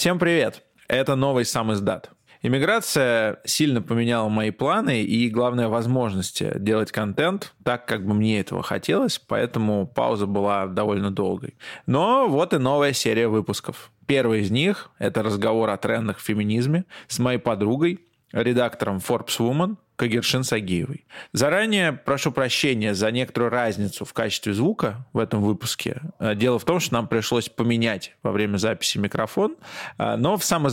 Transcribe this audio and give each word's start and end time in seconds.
Всем 0.00 0.18
привет! 0.18 0.62
Это 0.88 1.14
новый 1.14 1.44
сам 1.44 1.74
издат. 1.74 2.08
Иммиграция 2.40 3.38
сильно 3.44 3.82
поменяла 3.82 4.30
мои 4.30 4.50
планы 4.50 5.02
и, 5.02 5.28
главное, 5.28 5.68
возможности 5.68 6.52
делать 6.56 6.90
контент 6.90 7.52
так, 7.64 7.84
как 7.84 8.06
бы 8.06 8.14
мне 8.14 8.40
этого 8.40 8.62
хотелось, 8.62 9.18
поэтому 9.18 9.86
пауза 9.86 10.24
была 10.24 10.68
довольно 10.68 11.10
долгой. 11.10 11.54
Но 11.84 12.28
вот 12.28 12.54
и 12.54 12.56
новая 12.56 12.94
серия 12.94 13.28
выпусков. 13.28 13.92
Первый 14.06 14.40
из 14.40 14.50
них– 14.50 14.90
это 14.98 15.22
разговор 15.22 15.68
о 15.68 15.76
трендах 15.76 16.16
в 16.16 16.24
феминизме 16.24 16.86
с 17.06 17.18
моей 17.18 17.38
подругой, 17.38 18.00
редактором 18.32 18.98
Forbes 18.98 19.38
Woman 19.38 19.76
Кагершин 19.96 20.44
Сагиевой. 20.44 21.04
Заранее 21.32 21.92
прошу 21.92 22.32
прощения 22.32 22.94
за 22.94 23.10
некоторую 23.10 23.50
разницу 23.50 24.04
в 24.04 24.12
качестве 24.14 24.54
звука 24.54 25.06
в 25.12 25.18
этом 25.18 25.42
выпуске. 25.42 26.00
Э, 26.18 26.34
дело 26.34 26.58
в 26.58 26.64
том, 26.64 26.80
что 26.80 26.94
нам 26.94 27.06
пришлось 27.06 27.48
поменять 27.48 28.16
во 28.22 28.32
время 28.32 28.56
записи 28.56 28.98
микрофон, 28.98 29.56
э, 29.98 30.16
но 30.16 30.36
в 30.38 30.44
самом 30.44 30.70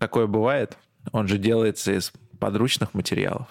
такое 0.00 0.26
бывает. 0.26 0.76
Он 1.12 1.28
же 1.28 1.38
делается 1.38 1.92
из 1.92 2.12
подручных 2.40 2.94
материалов. 2.94 3.48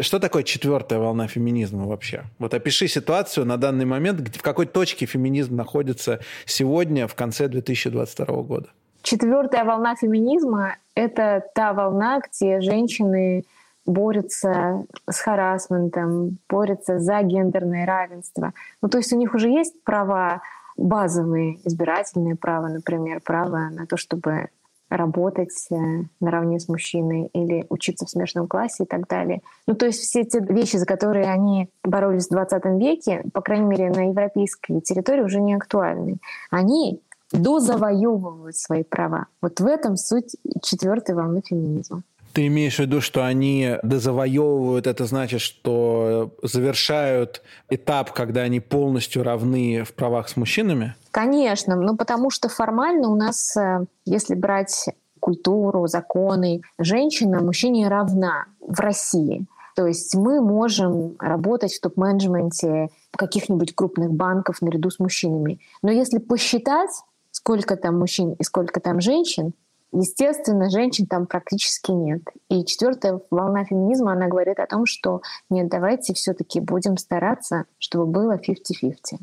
Что 0.00 0.18
такое 0.18 0.42
четвертая 0.42 0.98
волна 0.98 1.26
феминизма 1.26 1.86
вообще? 1.86 2.24
Вот 2.38 2.52
опиши 2.54 2.88
ситуацию 2.88 3.46
на 3.46 3.56
данный 3.56 3.84
момент, 3.84 4.36
в 4.36 4.42
какой 4.42 4.66
точке 4.66 5.06
феминизм 5.06 5.56
находится 5.56 6.20
сегодня, 6.44 7.06
в 7.06 7.14
конце 7.14 7.48
2022 7.48 8.26
года. 8.42 8.68
Четвертая 9.02 9.64
волна 9.64 9.94
феминизма— 9.94 10.76
это 10.94 11.42
та 11.54 11.72
волна, 11.72 12.20
где 12.20 12.60
женщины 12.60 13.44
борются 13.86 14.84
с 15.08 15.20
харасментом, 15.20 16.38
борются 16.48 16.98
за 16.98 17.22
гендерное 17.22 17.86
равенство. 17.86 18.52
Ну, 18.82 18.88
то 18.88 18.98
есть 18.98 19.12
у 19.12 19.16
них 19.16 19.34
уже 19.34 19.48
есть 19.48 19.82
права 19.84 20.42
базовые, 20.76 21.58
избирательные 21.64 22.36
права, 22.36 22.68
например, 22.68 23.20
право 23.20 23.70
на 23.70 23.86
то, 23.86 23.96
чтобы 23.96 24.48
работать 24.88 25.66
э, 25.70 25.74
наравне 26.20 26.60
с 26.60 26.68
мужчиной 26.68 27.28
или 27.32 27.66
учиться 27.68 28.06
в 28.06 28.10
смешанном 28.10 28.48
классе 28.48 28.84
и 28.84 28.86
так 28.86 29.08
далее. 29.08 29.42
Ну, 29.66 29.74
то 29.74 29.86
есть 29.86 30.00
все 30.00 30.24
те 30.24 30.40
вещи, 30.40 30.76
за 30.76 30.86
которые 30.86 31.26
они 31.26 31.68
боролись 31.82 32.26
в 32.26 32.30
20 32.30 32.64
веке, 32.80 33.24
по 33.32 33.40
крайней 33.40 33.66
мере, 33.66 33.90
на 33.90 34.08
европейской 34.08 34.80
территории 34.80 35.22
уже 35.22 35.40
не 35.40 35.54
актуальны. 35.54 36.18
Они 36.50 37.00
дозавоевывают 37.32 38.56
свои 38.56 38.84
права. 38.84 39.26
Вот 39.42 39.60
в 39.60 39.66
этом 39.66 39.96
суть 39.96 40.36
четвертой 40.62 41.14
волны 41.14 41.42
феминизма. 41.44 42.02
Ты 42.36 42.48
имеешь 42.48 42.76
в 42.76 42.80
виду, 42.80 43.00
что 43.00 43.24
они 43.24 43.78
дозавоевывают, 43.82 44.86
это 44.86 45.06
значит, 45.06 45.40
что 45.40 46.34
завершают 46.42 47.40
этап, 47.70 48.12
когда 48.12 48.42
они 48.42 48.60
полностью 48.60 49.22
равны 49.22 49.84
в 49.84 49.94
правах 49.94 50.28
с 50.28 50.36
мужчинами? 50.36 50.94
Конечно, 51.12 51.76
ну 51.76 51.96
потому 51.96 52.28
что 52.28 52.50
формально 52.50 53.08
у 53.08 53.16
нас, 53.16 53.56
э, 53.56 53.86
если 54.04 54.34
брать 54.34 54.84
культуру, 55.18 55.86
законы, 55.86 56.60
женщина 56.78 57.40
мужчине 57.40 57.88
равна 57.88 58.44
в 58.60 58.80
России. 58.80 59.46
То 59.74 59.86
есть 59.86 60.14
мы 60.14 60.42
можем 60.42 61.16
работать 61.18 61.72
в 61.72 61.80
топ-менеджменте 61.80 62.90
каких-нибудь 63.12 63.74
крупных 63.74 64.12
банков 64.12 64.60
наряду 64.60 64.90
с 64.90 64.98
мужчинами. 64.98 65.60
Но 65.80 65.90
если 65.90 66.18
посчитать, 66.18 66.90
сколько 67.30 67.76
там 67.76 67.98
мужчин 67.98 68.34
и 68.34 68.42
сколько 68.44 68.78
там 68.78 69.00
женщин, 69.00 69.54
Естественно, 69.92 70.68
женщин 70.68 71.06
там 71.06 71.26
практически 71.26 71.90
нет. 71.90 72.22
И 72.48 72.64
четвертая 72.64 73.20
волна 73.30 73.64
феминизма, 73.64 74.12
она 74.12 74.28
говорит 74.28 74.58
о 74.58 74.66
том, 74.66 74.84
что 74.84 75.22
нет, 75.48 75.68
давайте 75.68 76.12
все-таки 76.14 76.60
будем 76.60 76.96
стараться, 76.96 77.64
чтобы 77.78 78.06
было 78.06 78.36
50-50. 78.36 79.18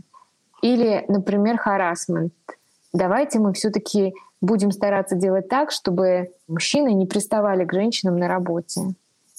Или, 0.61 1.05
например, 1.09 1.57
харасмент. 1.57 2.33
Давайте 2.93 3.39
мы 3.39 3.53
все-таки 3.53 4.13
будем 4.39 4.71
стараться 4.71 5.15
делать 5.15 5.47
так, 5.47 5.71
чтобы 5.71 6.31
мужчины 6.47 6.93
не 6.93 7.05
приставали 7.05 7.65
к 7.65 7.73
женщинам 7.73 8.17
на 8.17 8.27
работе. 8.27 8.81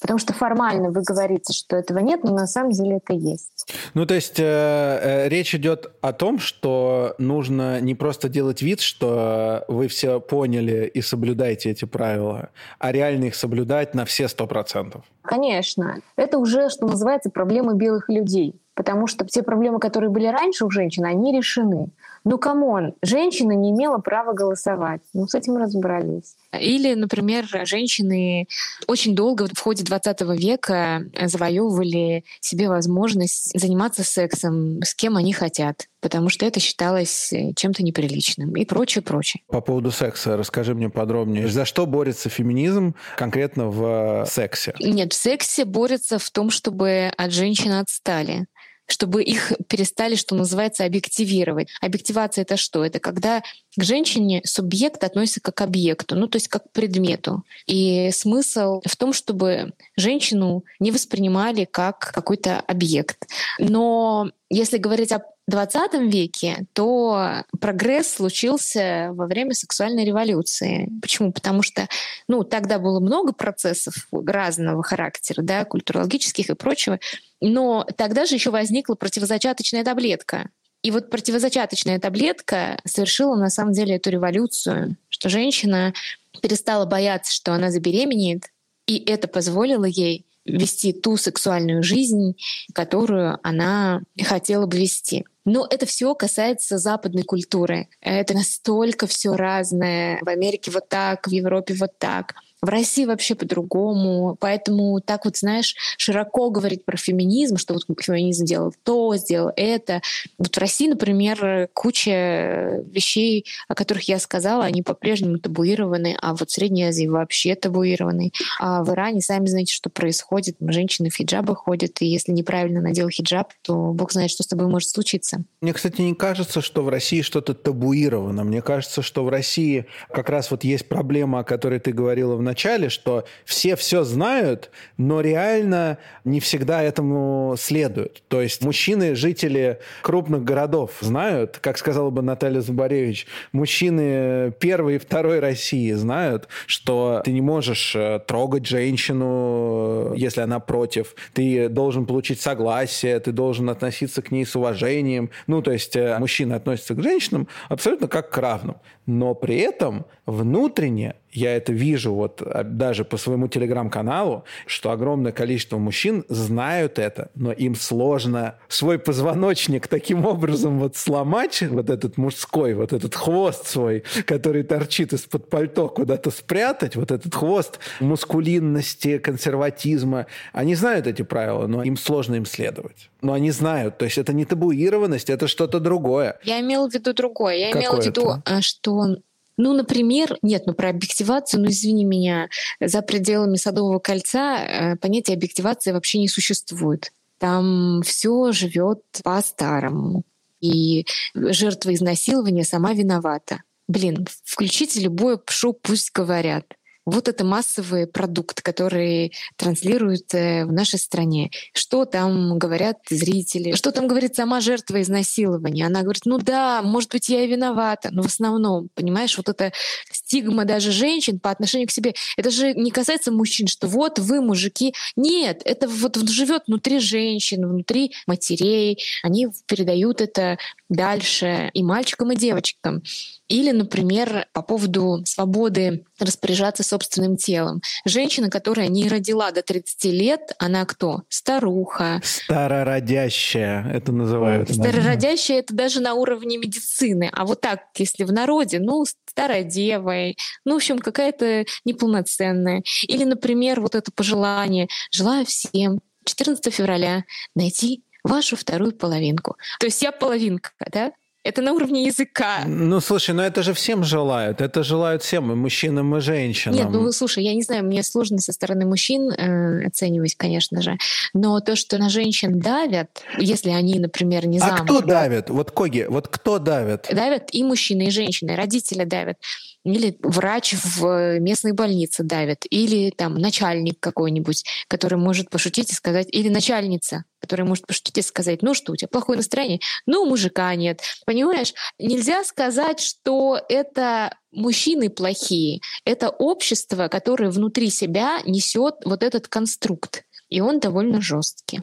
Потому 0.04 0.19
что 0.19 0.34
формально 0.34 0.91
вы 0.91 1.00
говорите, 1.00 1.54
что 1.54 1.76
этого 1.76 1.98
нет, 2.00 2.25
но 2.25 2.34
на 2.34 2.47
самом 2.47 2.72
деле 2.72 2.97
это 2.98 3.15
есть. 3.15 3.72
Ну, 3.94 4.04
то 4.04 4.12
есть 4.12 4.38
э, 4.38 4.44
э, 4.44 5.28
речь 5.31 5.54
идет 5.54 5.92
о 6.03 6.12
том, 6.12 6.38
что 6.38 7.15
нужно 7.16 7.81
не 7.81 7.94
просто 7.94 8.28
делать 8.28 8.60
вид, 8.60 8.82
что 8.82 9.65
вы 9.66 9.88
все 9.88 10.20
поняли 10.20 10.91
и 10.92 11.00
соблюдаете 11.00 11.70
эти 11.70 11.87
правила, 11.87 12.50
а 12.78 12.92
реально 12.92 13.25
их 13.25 13.34
соблюдать 13.34 13.94
на 13.94 14.04
все 14.04 14.28
сто 14.28 14.47
процентов. 14.47 15.06
Конечно. 15.22 16.03
Это 16.16 16.36
уже, 16.36 16.69
что 16.69 16.86
называется, 16.86 17.31
проблемы 17.31 17.75
белых 17.75 18.10
людей. 18.10 18.60
Потому 18.75 19.06
что 19.06 19.25
те 19.25 19.42
проблемы, 19.42 19.78
которые 19.78 20.10
были 20.10 20.26
раньше 20.26 20.66
у 20.66 20.71
женщин, 20.71 21.06
они 21.06 21.34
решены. 21.34 21.88
Ну, 22.24 22.38
come 22.38 22.70
on, 22.70 22.94
женщина 23.02 23.52
не 23.52 23.70
имела 23.70 23.98
права 23.98 24.32
голосовать. 24.32 25.02
Ну, 25.12 25.26
с 25.26 25.34
этим 25.34 25.56
разобрались. 25.56 26.36
Или, 26.58 26.94
например, 26.94 27.46
женщины 27.66 28.48
очень 28.86 29.14
долго 29.14 29.46
в 29.52 29.58
ходе 29.58 29.84
20 29.84 30.20
века 30.38 31.04
завоевывали 31.20 32.24
себе 32.40 32.68
возможность 32.68 33.58
заниматься 33.58 34.04
сексом 34.04 34.82
с 34.82 34.94
кем 34.94 35.16
они 35.16 35.32
хотят 35.32 35.86
потому 36.04 36.28
что 36.28 36.44
это 36.44 36.60
считалось 36.60 37.32
чем-то 37.56 37.82
неприличным 37.82 38.54
и 38.56 38.66
прочее, 38.66 39.00
прочее. 39.00 39.42
По 39.48 39.62
поводу 39.62 39.91
секса 39.91 40.36
расскажи 40.36 40.74
мне 40.74 40.91
подробнее. 40.91 41.48
За 41.48 41.64
что 41.64 41.86
борется 41.86 42.28
феминизм 42.28 42.94
конкретно 43.16 43.70
в 43.70 44.26
сексе? 44.26 44.74
Нет, 44.80 45.14
в 45.14 45.16
сексе 45.16 45.64
борется 45.64 46.18
в 46.18 46.30
том, 46.30 46.50
чтобы 46.50 47.10
от 47.16 47.32
женщин 47.32 47.72
отстали 47.72 48.44
чтобы 48.87 49.22
их 49.22 49.53
перестали, 49.69 50.15
что 50.15 50.34
называется, 50.34 50.84
объективировать. 50.84 51.69
Объективация— 51.81 52.43
это 52.45 52.56
что? 52.56 52.84
Это 52.84 53.00
когда 53.00 53.43
к 53.76 53.82
женщине 53.82 54.40
субъект 54.44 55.02
относится 55.04 55.40
как 55.40 55.54
к 55.54 55.60
объекту, 55.60 56.16
ну 56.16 56.26
то 56.26 56.36
есть 56.36 56.48
как 56.48 56.64
к 56.64 56.72
предмету. 56.72 57.44
И 57.66 58.10
смысл 58.12 58.80
в 58.84 58.96
том, 58.96 59.12
чтобы 59.12 59.72
женщину 59.96 60.64
не 60.80 60.90
воспринимали 60.90 61.64
как 61.64 61.98
какой-то 61.98 62.60
объект. 62.60 63.26
Но 63.58 64.30
если 64.50 64.78
говорить 64.78 65.12
о 65.12 65.22
20 65.46 65.94
веке, 66.12 66.66
то 66.72 67.44
прогресс 67.60 68.14
случился 68.14 69.10
во 69.12 69.26
время 69.26 69.52
сексуальной 69.52 70.04
революции. 70.04 70.88
Почему? 71.02 71.32
Потому 71.32 71.62
что 71.62 71.86
ну, 72.28 72.44
тогда 72.44 72.78
было 72.78 72.98
много 73.00 73.32
процессов 73.32 74.08
разного 74.10 74.82
характера, 74.82 75.42
да, 75.42 75.64
культурологических 75.64 76.48
и 76.48 76.54
прочего, 76.54 76.98
но 77.41 77.86
тогда 77.96 78.24
же 78.24 78.36
еще 78.36 78.50
возникла 78.50 78.94
противозачаточная 78.94 79.84
таблетка. 79.84 80.48
И 80.84 80.91
вот 80.91 81.09
противозачаточная 81.09 81.99
таблетка 81.99 82.78
совершила 82.84 83.37
на 83.37 83.49
самом 83.49 83.72
деле 83.72 83.97
эту 83.97 84.11
революцию, 84.11 84.97
что 85.09 85.31
женщина 85.31 85.95
перестала 86.43 86.84
бояться, 86.84 87.33
что 87.33 87.55
она 87.55 87.71
забеременеет, 87.71 88.50
и 88.87 88.99
это 88.99 89.27
позволило 89.27 89.87
ей 89.87 90.27
вести 90.45 90.93
ту 90.93 91.17
сексуальную 91.17 91.83
жизнь, 91.83 92.37
которую 92.75 93.39
она 93.43 94.03
хотела 94.25 94.67
бы 94.67 94.77
вести. 94.77 95.25
Но 95.47 95.67
это 95.69 95.87
все 95.87 96.15
касается 96.15 96.77
западной 96.77 97.22
культуры. 97.22 97.89
Это 98.03 98.34
настолько 98.34 99.06
все 99.06 99.33
разное. 99.37 100.19
В 100.21 100.28
Америке 100.28 100.71
вот 100.71 100.91
так, 100.91 101.27
в 101.27 101.31
Европе 101.31 101.72
вот 101.75 101.99
так. 101.99 102.34
В 102.64 102.69
России 102.70 103.04
вообще 103.04 103.34
по-другому. 103.34 104.38
Поэтому 104.41 104.98
так 105.02 105.26
вот, 105.26 105.36
знаешь, 105.36 105.76
широко 105.98 106.48
говорить 106.48 106.86
про 106.86 106.97
феминизм, 106.97 107.58
что 107.58 107.75
вот 107.75 107.82
феминизм 108.00 108.47
делал 108.47 108.72
то, 108.84 109.14
сделал 109.16 109.52
это. 109.54 110.00
Вот 110.38 110.56
в 110.56 110.58
России, 110.58 110.88
например, 110.88 111.69
куча 111.74 112.82
вещей, 112.86 113.44
о 113.69 113.74
которых 113.74 114.08
я 114.08 114.19
сказала, 114.19 114.64
они 114.64 114.80
по-прежнему 114.80 115.38
табуированы, 115.38 116.16
а 116.22 116.34
вот 116.34 116.48
в 116.48 116.53
Средней 116.54 116.84
Азии 116.84 117.06
вообще 117.06 117.54
табуированы. 117.54 118.33
А 118.59 118.83
в 118.83 118.91
Иране, 118.94 119.21
сами 119.21 119.44
знаете, 119.44 119.74
что 119.74 119.91
происходит. 119.91 120.56
Женщины 120.59 121.10
в 121.10 121.16
хиджабах 121.16 121.59
ходят, 121.59 122.00
и 122.00 122.06
если 122.06 122.33
неправильно 122.33 122.80
надел 122.80 123.10
хиджаб, 123.10 123.53
то 123.60 123.92
бог 123.92 124.10
знает, 124.12 124.30
что 124.30 124.42
с 124.42 124.47
тобой 124.47 124.68
может 124.68 124.89
случиться. 124.89 125.44
Мне, 125.60 125.74
кстати, 125.74 126.00
не 126.00 126.15
кажется, 126.15 126.62
что 126.62 126.83
в 126.83 126.89
России 126.89 127.21
что-то 127.21 127.53
табуировано. 127.53 128.42
Мне 128.42 128.62
кажется, 128.62 129.03
что 129.03 129.22
в 129.22 129.28
России 129.28 129.84
как 130.10 130.30
раз 130.30 130.50
вот 130.50 130.65
есть 130.65 130.89
проблема, 130.89 131.41
о 131.41 131.44
которой 131.44 131.78
ты 131.78 131.92
говорила 131.92 132.36
в 132.36 132.41
начале, 132.41 132.53
начале, 132.54 132.89
что 132.89 133.24
все 133.45 133.74
все 133.74 134.04
знают, 134.04 134.71
но 134.97 135.21
реально 135.21 135.98
не 136.24 136.39
всегда 136.39 136.83
этому 136.83 137.56
следуют. 137.59 138.22
То 138.28 138.41
есть 138.41 138.62
мужчины, 138.62 139.16
жители 139.16 139.80
крупных 140.03 140.45
городов 140.45 140.92
знают, 141.01 141.59
как 141.60 141.78
сказала 141.78 142.10
бы 142.10 142.22
Наталья 142.22 142.60
Зубаревич, 142.60 143.27
мужчины 143.51 144.53
первой 144.60 144.95
и 144.95 144.98
второй 144.98 145.41
России 145.41 145.91
знают, 145.92 146.47
что 146.66 147.22
ты 147.24 147.33
не 147.33 147.41
можешь 147.41 147.97
э, 147.97 148.21
трогать 148.24 148.66
женщину, 148.66 150.15
если 150.15 150.41
она 150.41 150.60
против. 150.60 151.16
Ты 151.33 151.68
должен 151.68 152.06
получить 152.06 152.41
согласие, 152.41 153.18
ты 153.18 153.33
должен 153.33 153.68
относиться 153.68 154.22
к 154.22 154.30
ней 154.30 154.47
с 154.47 154.54
уважением. 154.54 155.30
Ну, 155.48 155.60
то 155.60 155.72
есть 155.72 155.97
э, 155.97 156.16
мужчины 156.21 156.53
относятся 156.53 156.95
к 156.95 157.03
женщинам 157.03 157.48
абсолютно 157.68 158.06
как 158.06 158.30
к 158.30 158.39
равным. 158.39 158.77
Но 159.06 159.34
при 159.34 159.59
этом 159.59 160.06
внутренне 160.24 161.16
я 161.34 161.57
это 161.57 161.72
вижу 161.72 162.15
вот 162.15 162.41
а, 162.41 162.63
даже 162.63 163.04
по 163.04 163.16
своему 163.16 163.48
телеграм-каналу, 163.48 164.45
что 164.66 164.92
огромное 164.92 165.33
количество 165.33 165.78
мужчин 165.78 166.25
знают 166.28 166.98
это, 166.98 167.31
но 167.34 167.53
им 167.53 167.75
сложно 167.75 168.57
свой 168.69 168.98
позвоночник 168.98 169.89
таким 169.89 170.25
образом 170.25 170.78
вот 170.78 170.97
сломать, 170.97 171.63
вот 171.63 171.91
этот 171.91 172.16
мужской, 172.16 172.75
вот 172.75 172.92
этот 172.92 173.15
хвост 173.15 173.66
свой, 173.66 174.04
который 174.27 174.63
торчит 174.63 175.13
из-под 175.13 175.51
пальто, 175.51 175.89
куда-то 175.89 176.31
спрятать, 176.31 176.95
вот 176.97 177.10
этот 177.10 177.34
хвост 177.34 177.80
мускулинности, 178.01 179.19
консерватизма. 179.19 180.27
Они 180.53 180.77
знают 180.77 181.07
эти 181.09 181.22
правила, 181.22 181.66
но 181.66 181.83
им 181.83 181.97
сложно 181.97 182.37
им 182.37 182.47
следовать. 182.47 183.10
Но 183.22 183.33
они 183.33 183.51
знают, 183.51 183.98
то 183.98 184.04
есть 184.04 184.19
это 184.19 184.33
не 184.33 184.45
табуированность, 184.45 185.30
это 185.30 185.48
что-то 185.48 185.80
другое. 185.80 186.39
Я 186.45 186.60
имела 186.60 186.89
в 186.89 186.95
виду 186.95 187.13
другое. 187.13 187.57
Я 187.57 187.66
Какое 187.72 187.83
имела 187.83 188.01
в 188.01 188.07
виду, 188.07 188.30
это? 188.45 188.63
что 188.63 189.16
ну, 189.56 189.72
например, 189.72 190.39
нет, 190.42 190.65
ну 190.66 190.74
про 190.74 190.91
объективацию, 190.91 191.62
ну 191.62 191.68
извини 191.68 192.04
меня, 192.04 192.48
за 192.80 193.03
пределами 193.03 193.56
Садового 193.56 193.98
кольца 193.98 194.59
э, 194.59 194.97
понятия 194.97 195.34
объективации 195.34 195.92
вообще 195.92 196.18
не 196.18 196.28
существует. 196.28 197.12
Там 197.39 198.03
все 198.03 198.53
живет 198.53 199.01
по-старому. 199.22 200.24
И 200.60 201.06
жертва 201.34 201.95
изнасилования 201.95 202.65
сама 202.65 202.95
виновата. 202.95 203.62
Блин, 203.86 204.27
включите 204.45 205.01
любое 205.01 205.36
пшу, 205.36 205.74
пусть 205.74 206.10
говорят. 206.12 206.65
Вот 207.06 207.28
это 207.28 207.45
массовый 207.45 208.06
продукт, 208.06 208.62
который 208.62 209.33
транслируют 209.56 210.33
в 210.33 210.72
нашей 210.72 210.98
стране. 210.98 211.51
Что 211.72 212.04
там 212.04 212.59
говорят 212.59 212.98
зрители? 213.10 213.74
Что 213.74 213.92
там 213.92 214.09
говорит 214.09 214.34
сама 214.36 214.60
жертва 214.60 215.03
изнасилования? 215.03 215.86
Она 215.86 216.03
говорит, 216.03 216.22
ну 216.24 216.39
да, 216.39 216.83
может 216.83 217.10
быть, 217.10 217.28
я 217.28 217.45
и 217.45 217.47
виновата, 217.47 218.09
но 218.12 218.22
в 218.22 218.27
основном, 218.27 218.89
понимаешь, 218.95 219.36
вот 219.36 219.48
эта 219.48 219.72
стигма 220.10 220.65
даже 220.65 220.92
женщин 220.92 221.41
по 221.41 221.51
отношению 221.51 221.89
к 221.89 221.92
себе, 221.92 222.15
это 222.36 222.51
же 222.51 222.72
не 222.74 222.91
касается 222.91 223.33
мужчин, 223.33 223.66
что 223.66 223.86
вот 223.86 224.18
вы, 224.18 224.41
мужики. 224.41 224.95
Нет, 225.16 225.62
это 225.65 225.89
вот 225.89 226.16
живет 226.28 226.65
внутри 226.66 226.98
женщин, 226.98 227.68
внутри 227.68 228.12
матерей. 228.27 228.98
Они 229.22 229.48
передают 229.66 230.21
это 230.21 230.59
дальше 230.96 231.70
и 231.74 231.82
мальчикам, 231.82 232.32
и 232.32 232.36
девочкам. 232.36 233.02
Или, 233.48 233.72
например, 233.72 234.46
по 234.52 234.62
поводу 234.62 235.22
свободы 235.26 236.04
распоряжаться 236.18 236.82
собственным 236.82 237.36
телом. 237.36 237.82
Женщина, 238.04 238.48
которая 238.48 238.88
не 238.88 239.08
родила 239.08 239.50
до 239.50 239.62
30 239.62 240.04
лет, 240.06 240.52
она 240.58 240.84
кто? 240.86 241.22
Старуха. 241.28 242.20
Старородящая, 242.24 243.91
это 243.92 244.12
называют. 244.12 244.70
Старородящая— 244.70 245.58
это 245.60 245.74
даже 245.74 246.00
на 246.00 246.14
уровне 246.14 246.56
медицины. 246.56 247.30
А 247.32 247.44
вот 247.44 247.60
так, 247.60 247.80
если 247.96 248.24
в 248.24 248.32
народе, 248.32 248.80
ну, 248.80 249.04
старая 249.26 249.64
дева, 249.64 250.32
ну, 250.64 250.74
в 250.74 250.76
общем, 250.76 250.98
какая-то 250.98 251.64
неполноценная. 251.84 252.82
Или, 253.08 253.24
например, 253.24 253.80
вот 253.80 253.94
это 253.94 254.10
пожелание 254.10 254.88
«Желаю 255.10 255.44
всем 255.44 256.00
14 256.25 256.73
февраля 256.73 257.25
найти 257.54 258.03
вашу 258.25 258.56
вторую 258.56 258.92
половинку». 258.92 259.56
То 259.78 259.87
есть 259.87 260.02
я 260.02 260.11
половинка, 260.11 260.71
да? 260.90 261.12
Это 261.44 261.61
на 261.61 261.75
уровне 261.75 262.06
языка. 262.06 262.62
Ну, 262.66 263.00
слушай, 263.00 263.35
ну 263.35 263.42
это 263.42 263.62
же 263.62 263.75
всем 263.75 264.02
желают. 264.02 264.62
Это 264.62 264.82
желают 264.82 265.23
всем, 265.23 265.52
и 265.52 265.54
мужчинам, 265.54 266.16
и 266.16 266.21
женщинам. 266.21 266.76
Нет, 266.76 266.88
ну, 266.90 267.12
слушай, 267.12 267.44
я 267.44 267.52
не 267.52 267.62
знаю, 267.62 267.85
мне 267.85 268.02
сложно 268.02 268.38
со 268.38 268.50
стороны 268.50 268.87
мужчин 268.87 269.30
э, 269.30 269.87
оценивать, 269.87 270.37
конечно 270.37 270.80
же. 270.80 270.97
Но 271.35 271.61
то, 271.61 271.76
что 271.76 271.99
на 271.99 272.09
женщин 272.09 272.61
давят, 272.61 273.23
если 273.38 273.68
они, 273.68 273.99
например, 273.99 274.47
не 274.47 274.59
замужем... 274.59 274.85
А 274.85 274.88
кто 274.88 275.00
давит? 275.02 275.50
Вот, 275.50 275.70
Коги, 275.70 276.06
вот 276.09 276.28
кто 276.28 276.59
давит? 276.59 277.09
Давят 277.12 277.50
и 277.52 277.62
мужчины, 277.62 278.06
и 278.06 278.11
женщины. 278.11 278.56
Родители 278.56 279.04
давят 279.04 279.37
или 279.85 280.16
врач 280.23 280.75
в 280.75 281.38
местной 281.38 281.73
больнице 281.73 282.23
давит, 282.23 282.64
или 282.71 283.11
там 283.11 283.35
начальник 283.35 284.00
какой-нибудь, 284.00 284.64
который 284.88 285.19
может 285.19 285.50
пошутить 285.50 285.92
и 285.92 285.95
сказать, 285.95 286.28
или 286.31 286.49
начальница, 286.49 287.25
которая 287.40 287.66
может 287.66 287.87
пошутить 287.87 288.19
и 288.19 288.23
сказать, 288.23 288.62
ну 288.62 288.75
что, 288.75 288.92
у 288.92 288.97
тебя 288.97 289.09
плохое 289.09 289.37
настроение? 289.37 289.81
Ну, 290.07 290.25
мужика 290.26 290.75
нет. 290.75 291.02
Понимаешь, 291.26 291.75
нельзя 291.99 292.45
сказать, 292.45 293.00
что 293.00 293.61
это 293.69 294.37
мужчины 294.50 295.11
плохие. 295.11 295.81
Это 296.04 296.30
общество, 296.30 297.09
которое 297.09 297.50
внутри 297.50 297.90
себя 297.90 298.40
несет 298.47 298.95
вот 299.04 299.23
этот 299.23 299.49
конструкт. 299.49 300.25
И 300.49 300.61
он 300.61 300.80
довольно 300.80 301.21
жесткий. 301.21 301.83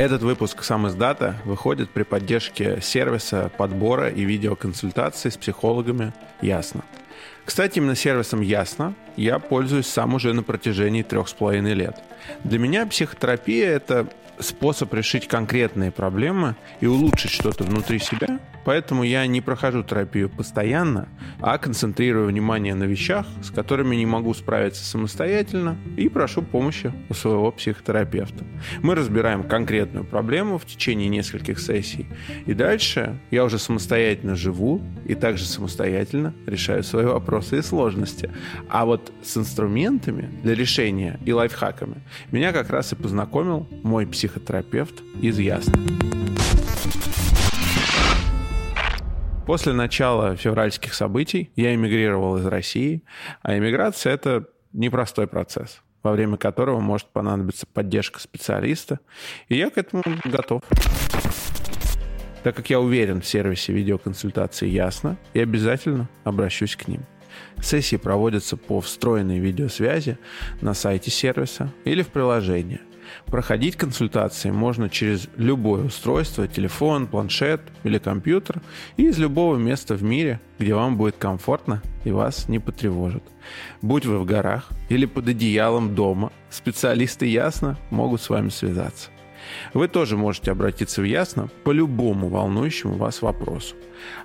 Этот 0.00 0.22
выпуск 0.22 0.62
«Сам 0.64 0.86
из 0.86 0.94
дата» 0.94 1.36
выходит 1.44 1.90
при 1.90 2.04
поддержке 2.04 2.80
сервиса 2.80 3.50
подбора 3.58 4.08
и 4.08 4.22
видеоконсультаций 4.24 5.30
с 5.30 5.36
психологами 5.36 6.14
«Ясно». 6.40 6.84
Кстати, 7.44 7.80
именно 7.80 7.94
сервисом 7.94 8.40
«Ясно» 8.40 8.94
я 9.18 9.38
пользуюсь 9.38 9.88
сам 9.88 10.14
уже 10.14 10.32
на 10.32 10.42
протяжении 10.42 11.02
трех 11.02 11.28
с 11.28 11.34
половиной 11.34 11.74
лет. 11.74 12.02
Для 12.44 12.58
меня 12.58 12.86
психотерапия– 12.86 13.68
это 13.72 14.06
способ 14.40 14.92
решить 14.94 15.28
конкретные 15.28 15.90
проблемы 15.90 16.56
и 16.80 16.86
улучшить 16.86 17.30
что-то 17.30 17.64
внутри 17.64 17.98
себя, 17.98 18.40
поэтому 18.64 19.02
я 19.02 19.26
не 19.26 19.40
прохожу 19.40 19.82
терапию 19.82 20.28
постоянно, 20.28 21.08
а 21.40 21.58
концентрирую 21.58 22.28
внимание 22.28 22.74
на 22.74 22.84
вещах, 22.84 23.26
с 23.42 23.50
которыми 23.50 23.96
не 23.96 24.06
могу 24.06 24.34
справиться 24.34 24.84
самостоятельно 24.84 25.76
и 25.96 26.08
прошу 26.08 26.42
помощи 26.42 26.92
у 27.08 27.14
своего 27.14 27.50
психотерапевта. 27.52 28.44
Мы 28.82 28.94
разбираем 28.94 29.44
конкретную 29.44 30.04
проблему 30.04 30.58
в 30.58 30.66
течение 30.66 31.08
нескольких 31.08 31.58
сессий, 31.58 32.06
и 32.46 32.54
дальше 32.54 33.18
я 33.30 33.44
уже 33.44 33.58
самостоятельно 33.58 34.34
живу 34.34 34.80
и 35.06 35.14
также 35.14 35.44
самостоятельно 35.44 36.34
решаю 36.46 36.82
свои 36.82 37.04
вопросы 37.04 37.58
и 37.58 37.62
сложности. 37.62 38.30
А 38.68 38.84
вот 38.84 39.12
с 39.22 39.36
инструментами 39.36 40.30
для 40.42 40.54
решения 40.54 41.18
и 41.24 41.32
лайфхаками 41.32 42.02
меня 42.30 42.52
как 42.52 42.70
раз 42.70 42.92
и 42.92 42.96
познакомил 42.96 43.68
мой 43.82 44.06
психотерапевт 44.06 44.29
психотерапевт 44.30 45.02
из 45.20 45.38
Ясна. 45.38 45.74
После 49.46 49.72
начала 49.72 50.36
февральских 50.36 50.94
событий 50.94 51.50
я 51.56 51.74
эмигрировал 51.74 52.36
из 52.36 52.46
России, 52.46 53.02
а 53.42 53.58
эмиграция– 53.58 54.12
это 54.14 54.46
непростой 54.72 55.26
процесс, 55.26 55.80
во 56.04 56.12
время 56.12 56.36
которого 56.36 56.78
может 56.78 57.08
понадобиться 57.08 57.66
поддержка 57.66 58.20
специалиста, 58.20 59.00
и 59.48 59.56
я 59.56 59.70
к 59.70 59.78
этому 59.78 60.04
готов. 60.24 60.62
Так 62.44 62.54
как 62.54 62.70
я 62.70 62.78
уверен 62.80 63.20
в 63.20 63.26
сервисе 63.26 63.72
видеоконсультации 63.72 64.68
«Ясно», 64.68 65.18
я 65.34 65.42
обязательно 65.42 66.08
обращусь 66.24 66.76
к 66.76 66.86
ним. 66.86 67.04
Сессии 67.60 67.96
проводятся 67.96 68.56
по 68.56 68.80
встроенной 68.80 69.40
видеосвязи 69.40 70.18
на 70.60 70.74
сайте 70.74 71.10
сервиса 71.10 71.72
или 71.84 72.02
в 72.02 72.08
приложении. 72.08 72.80
Проходить 73.30 73.76
консультации 73.76 74.50
можно 74.50 74.88
через 74.88 75.28
любое 75.36 75.84
устройство, 75.84 76.48
телефон, 76.48 77.06
планшет 77.06 77.60
или 77.84 77.98
компьютер 77.98 78.60
и 78.96 79.04
из 79.04 79.18
любого 79.18 79.56
места 79.56 79.94
в 79.94 80.02
мире, 80.02 80.40
где 80.58 80.74
вам 80.74 80.96
будет 80.96 81.16
комфортно 81.16 81.80
и 82.04 82.10
вас 82.10 82.48
не 82.48 82.58
потревожит. 82.58 83.22
Будь 83.82 84.04
вы 84.04 84.18
в 84.18 84.24
горах 84.24 84.68
или 84.88 85.06
под 85.06 85.28
одеялом 85.28 85.94
дома, 85.94 86.32
специалисты 86.50 87.26
ясно 87.26 87.78
могут 87.90 88.20
с 88.20 88.30
вами 88.30 88.48
связаться. 88.48 89.10
Вы 89.74 89.88
тоже 89.88 90.16
можете 90.16 90.52
обратиться 90.52 91.02
в 91.02 91.04
Ясно 91.04 91.48
по 91.64 91.70
любому 91.70 92.28
волнующему 92.28 92.94
вас 92.94 93.22
вопросу. 93.22 93.74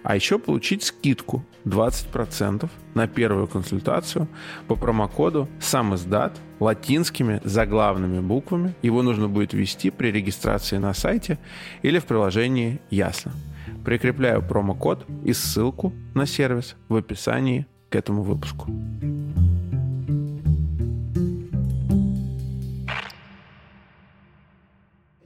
А 0.03 0.15
еще 0.15 0.39
получить 0.39 0.83
скидку 0.83 1.45
20% 1.65 2.69
на 2.93 3.07
первую 3.07 3.47
консультацию 3.47 4.27
по 4.67 4.75
промокоду 4.75 5.49
«Сам 5.59 5.95
издат» 5.95 6.39
латинскими 6.59 7.41
заглавными 7.43 8.19
буквами. 8.19 8.75
Его 8.81 9.01
нужно 9.01 9.27
будет 9.27 9.53
ввести 9.53 9.89
при 9.89 10.11
регистрации 10.11 10.77
на 10.77 10.93
сайте 10.93 11.37
или 11.81 11.99
в 11.99 12.05
приложении 12.05 12.79
«Ясно». 12.89 13.33
Прикрепляю 13.83 14.41
промокод 14.41 15.05
и 15.23 15.33
ссылку 15.33 15.93
на 16.13 16.25
сервис 16.25 16.75
в 16.87 16.95
описании 16.95 17.67
к 17.89 17.95
этому 17.95 18.23
выпуску. 18.23 18.69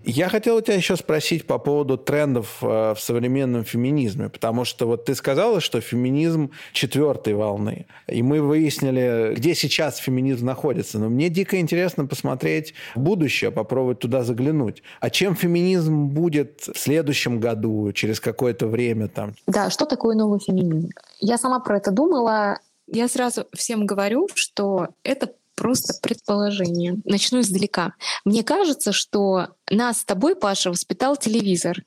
Я 0.10 0.28
хотел 0.30 0.56
у 0.56 0.62
тебя 0.62 0.76
еще 0.76 0.96
спросить 0.96 1.46
по 1.46 1.60
поводу 1.60 1.96
трендов 1.96 2.58
э, 2.64 2.94
в 2.96 3.00
современном 3.00 3.64
феминизме, 3.64 4.30
потому 4.30 4.66
что 4.66 4.88
вот 4.88 5.06
ты 5.06 5.14
сказала, 5.14 5.62
что 5.62 5.82
феминизм 5.82 6.52
четвертой 6.74 7.36
волны, 7.36 7.86
и 8.08 8.24
мы 8.24 8.42
выяснили, 8.42 9.36
где 9.36 9.54
сейчас 9.54 9.98
феминизм 9.98 10.48
находится. 10.48 10.98
Но 10.98 11.10
мне 11.10 11.30
дико 11.30 11.60
интересно 11.60 12.08
посмотреть 12.08 12.74
будущее, 12.96 13.52
попробовать 13.52 14.00
туда 14.00 14.24
заглянуть. 14.24 14.82
А 15.00 15.12
чем 15.12 15.36
феминизм 15.36 16.08
будет 16.08 16.62
в 16.62 16.80
следующем 16.80 17.40
году, 17.40 17.92
через 17.94 18.20
какое-то 18.20 18.66
время 18.66 19.10
там? 19.10 19.36
Да, 19.46 19.70
что 19.70 19.86
такое 19.86 20.16
новый 20.16 20.40
феминизм? 20.40 20.90
Я 21.20 21.38
сама 21.38 21.60
про 21.60 21.78
это 21.78 21.92
думала. 21.92 22.60
Я 22.88 23.08
сразу 23.08 23.46
всем 23.54 23.86
говорю, 23.86 24.28
что 24.34 24.88
это 25.04 25.32
просто 25.60 25.94
предположение. 26.02 26.98
Начну 27.04 27.42
издалека. 27.42 27.94
Мне 28.24 28.44
кажется, 28.44 28.94
что 28.94 29.50
нас 29.70 30.00
с 30.00 30.06
тобой, 30.06 30.38
Паша, 30.38 30.70
воспитал 30.70 31.18
телевизор. 31.18 31.84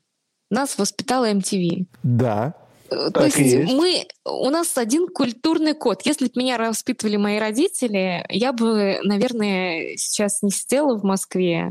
Нас 0.50 0.76
воспитала 0.76 1.30
MTV. 1.32 1.86
Да. 2.02 2.54
Э, 2.90 3.10
то 3.12 3.24
есть, 3.24 3.38
есть 3.38 3.72
мы, 3.72 4.06
у 4.26 4.50
нас 4.50 4.76
один 4.76 5.08
культурный 5.08 5.72
код. 5.72 6.02
Если 6.04 6.26
бы 6.26 6.32
меня 6.36 6.58
воспитывали 6.58 7.16
мои 7.16 7.38
родители, 7.38 8.26
я 8.28 8.52
бы, 8.52 8.98
наверное, 9.04 9.96
сейчас 9.96 10.42
не 10.42 10.50
сидела 10.50 10.98
в 10.98 11.02
Москве, 11.02 11.70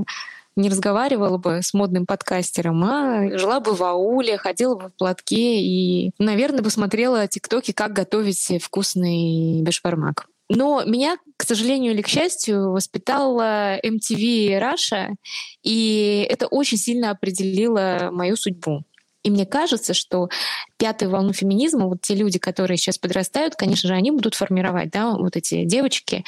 не 0.55 0.69
разговаривала 0.69 1.37
бы 1.37 1.61
с 1.61 1.75
модным 1.75 2.07
подкастером, 2.07 2.83
а 2.83 3.37
жила 3.37 3.59
бы 3.59 3.75
в 3.75 3.83
ауле, 3.83 4.39
ходила 4.39 4.73
бы 4.73 4.87
в 4.89 4.93
платке 4.93 5.61
и, 5.61 6.11
наверное, 6.17 6.63
бы 6.63 6.71
смотрела 6.71 7.27
тиктоки, 7.27 7.73
как 7.73 7.93
готовить 7.93 8.51
вкусный 8.59 9.61
бешбармак. 9.61 10.25
Но 10.53 10.83
меня, 10.83 11.15
к 11.37 11.43
сожалению 11.43 11.93
или 11.93 12.01
к 12.01 12.09
счастью, 12.09 12.71
воспитала 12.71 13.79
MTV 13.79 14.59
Russia, 14.59 15.15
и 15.63 16.27
это 16.29 16.47
очень 16.47 16.77
сильно 16.77 17.11
определило 17.11 18.09
мою 18.11 18.35
судьбу. 18.35 18.83
И 19.23 19.29
мне 19.29 19.45
кажется, 19.45 19.93
что 19.93 20.29
пятую 20.77 21.11
волну 21.11 21.31
феминизма, 21.33 21.87
вот 21.87 22.01
те 22.01 22.15
люди, 22.15 22.39
которые 22.39 22.77
сейчас 22.77 22.97
подрастают, 22.97 23.55
конечно 23.55 23.87
же, 23.87 23.93
они 23.93 24.11
будут 24.11 24.35
формировать, 24.35 24.89
да, 24.89 25.11
вот 25.11 25.35
эти 25.35 25.63
девочки, 25.63 26.23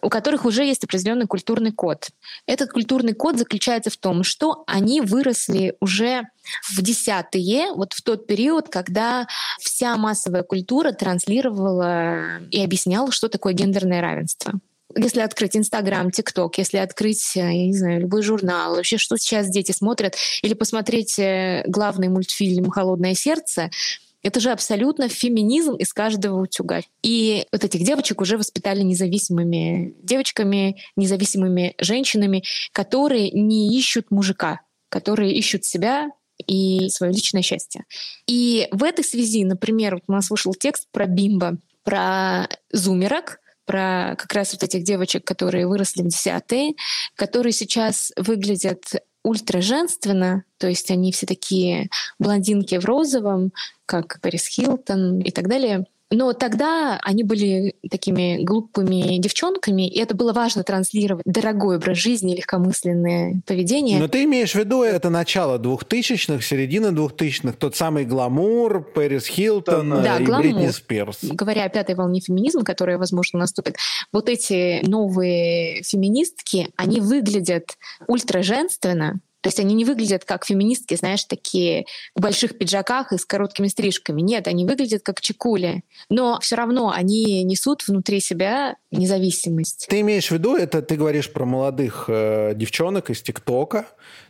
у 0.00 0.08
которых 0.08 0.44
уже 0.44 0.64
есть 0.64 0.84
определенный 0.84 1.26
культурный 1.26 1.72
код. 1.72 2.08
Этот 2.46 2.72
культурный 2.72 3.12
код 3.12 3.38
заключается 3.38 3.90
в 3.90 3.96
том, 3.96 4.24
что 4.24 4.64
они 4.66 5.00
выросли 5.00 5.76
уже 5.80 6.22
в 6.70 6.80
десятые, 6.80 7.72
вот 7.72 7.92
в 7.92 8.02
тот 8.02 8.26
период, 8.26 8.68
когда 8.68 9.26
вся 9.60 9.96
массовая 9.96 10.42
культура 10.42 10.92
транслировала 10.92 12.38
и 12.50 12.62
объясняла, 12.62 13.12
что 13.12 13.28
такое 13.28 13.52
гендерное 13.52 14.00
равенство 14.00 14.58
если 14.96 15.20
открыть 15.20 15.56
Инстаграм, 15.56 16.10
ТикТок, 16.10 16.58
если 16.58 16.78
открыть, 16.78 17.36
э, 17.36 17.40
я 17.40 17.66
не 17.66 17.76
знаю, 17.76 18.00
любой 18.00 18.22
журнал, 18.22 18.74
вообще, 18.76 18.98
что 18.98 19.16
сейчас 19.16 19.48
дети 19.48 19.72
смотрят, 19.72 20.16
или 20.42 20.54
посмотреть 20.54 21.18
э, 21.18 21.64
главный 21.66 22.08
мультфильм 22.08 22.70
«Холодное 22.70 23.14
сердце», 23.14 23.70
это 24.22 24.40
же 24.40 24.50
абсолютно 24.50 25.08
феминизм 25.08 25.74
из 25.74 25.92
каждого 25.92 26.42
утюга. 26.42 26.80
И 27.02 27.46
вот 27.52 27.62
этих 27.62 27.84
девочек 27.84 28.20
уже 28.20 28.36
воспитали 28.36 28.82
независимыми 28.82 29.94
девочками, 30.02 30.82
независимыми 30.96 31.74
женщинами, 31.78 32.42
которые 32.72 33.30
не 33.30 33.78
ищут 33.78 34.10
мужика, 34.10 34.60
которые 34.88 35.34
ищут 35.34 35.64
себя 35.64 36.10
и 36.46 36.88
свое 36.88 37.12
личное 37.12 37.42
счастье. 37.42 37.84
И 38.26 38.68
в 38.72 38.82
этой 38.82 39.04
связи, 39.04 39.44
например, 39.44 39.94
вот 39.94 40.04
у 40.08 40.12
нас 40.12 40.30
вышел 40.30 40.52
текст 40.54 40.88
про 40.90 41.06
бимба, 41.06 41.58
про 41.84 42.48
зумерок, 42.72 43.40
про 43.68 44.16
как 44.16 44.32
раз 44.32 44.54
вот 44.54 44.62
этих 44.62 44.82
девочек, 44.82 45.24
которые 45.24 45.68
выросли 45.68 46.02
в 46.02 46.08
десятые, 46.08 46.72
которые 47.14 47.52
сейчас 47.52 48.12
выглядят 48.16 48.82
ультра 49.22 49.60
женственно, 49.60 50.44
то 50.56 50.68
есть 50.68 50.90
они 50.90 51.12
все 51.12 51.26
такие 51.26 51.90
блондинки 52.18 52.78
в 52.78 52.86
розовом, 52.86 53.52
как 53.84 54.20
Пэрис 54.22 54.48
Хилтон 54.48 55.20
и 55.20 55.30
так 55.30 55.48
далее— 55.48 55.84
но 56.10 56.32
тогда 56.32 56.98
они 57.02 57.22
были 57.22 57.74
такими 57.90 58.42
глупыми 58.42 59.18
девчонками, 59.18 59.88
и 59.88 59.98
это 59.98 60.14
было 60.14 60.32
важно 60.32 60.62
транслировать 60.62 61.22
дорогой 61.26 61.76
образ 61.76 61.98
жизни, 61.98 62.36
легкомысленное 62.36 63.42
поведение. 63.46 63.98
Но 63.98 64.08
ты 64.08 64.24
имеешь 64.24 64.52
в 64.52 64.54
виду 64.54 64.82
это 64.82 65.10
начало 65.10 65.58
двухтысячных, 65.58 66.44
середина 66.44 66.92
двухтысячных, 66.92 67.56
тот 67.56 67.76
самый 67.76 68.04
гламур, 68.04 68.82
Пэрис 68.82 69.26
Хилтон 69.26 69.90
да, 70.02 70.18
и 70.18 70.24
гламур. 70.24 70.44
Бритни 70.44 70.68
Спирс. 70.68 71.18
Говоря 71.22 71.64
о 71.64 71.68
пятой 71.68 71.94
волне 71.94 72.20
феминизма, 72.20 72.64
которая, 72.64 72.96
возможно, 72.96 73.38
наступит, 73.38 73.76
вот 74.12 74.28
эти 74.28 74.80
новые 74.86 75.82
феминистки, 75.82 76.70
они 76.76 77.00
выглядят 77.00 77.76
ультраженственно, 78.06 79.20
то 79.48 79.50
есть 79.50 79.60
они 79.60 79.74
не 79.74 79.86
выглядят 79.86 80.26
как 80.26 80.44
феминистки, 80.44 80.94
знаешь, 80.94 81.24
такие 81.24 81.86
в 82.14 82.20
больших 82.20 82.58
пиджаках 82.58 83.14
и 83.14 83.16
с 83.16 83.24
короткими 83.24 83.68
стрижками. 83.68 84.20
Нет, 84.20 84.46
они 84.46 84.66
выглядят 84.66 85.02
как 85.02 85.22
чекули. 85.22 85.84
Но 86.10 86.38
все 86.42 86.56
равно 86.56 86.90
они 86.90 87.42
несут 87.44 87.88
внутри 87.88 88.20
себя 88.20 88.76
независимость. 88.90 89.86
Ты 89.88 90.00
имеешь 90.00 90.28
в 90.28 90.32
виду, 90.32 90.54
это 90.54 90.82
ты 90.82 90.96
говоришь 90.96 91.32
про 91.32 91.46
молодых 91.46 92.04
э, 92.08 92.52
девчонок 92.56 93.08
из 93.08 93.22
ТикТока, 93.22 93.86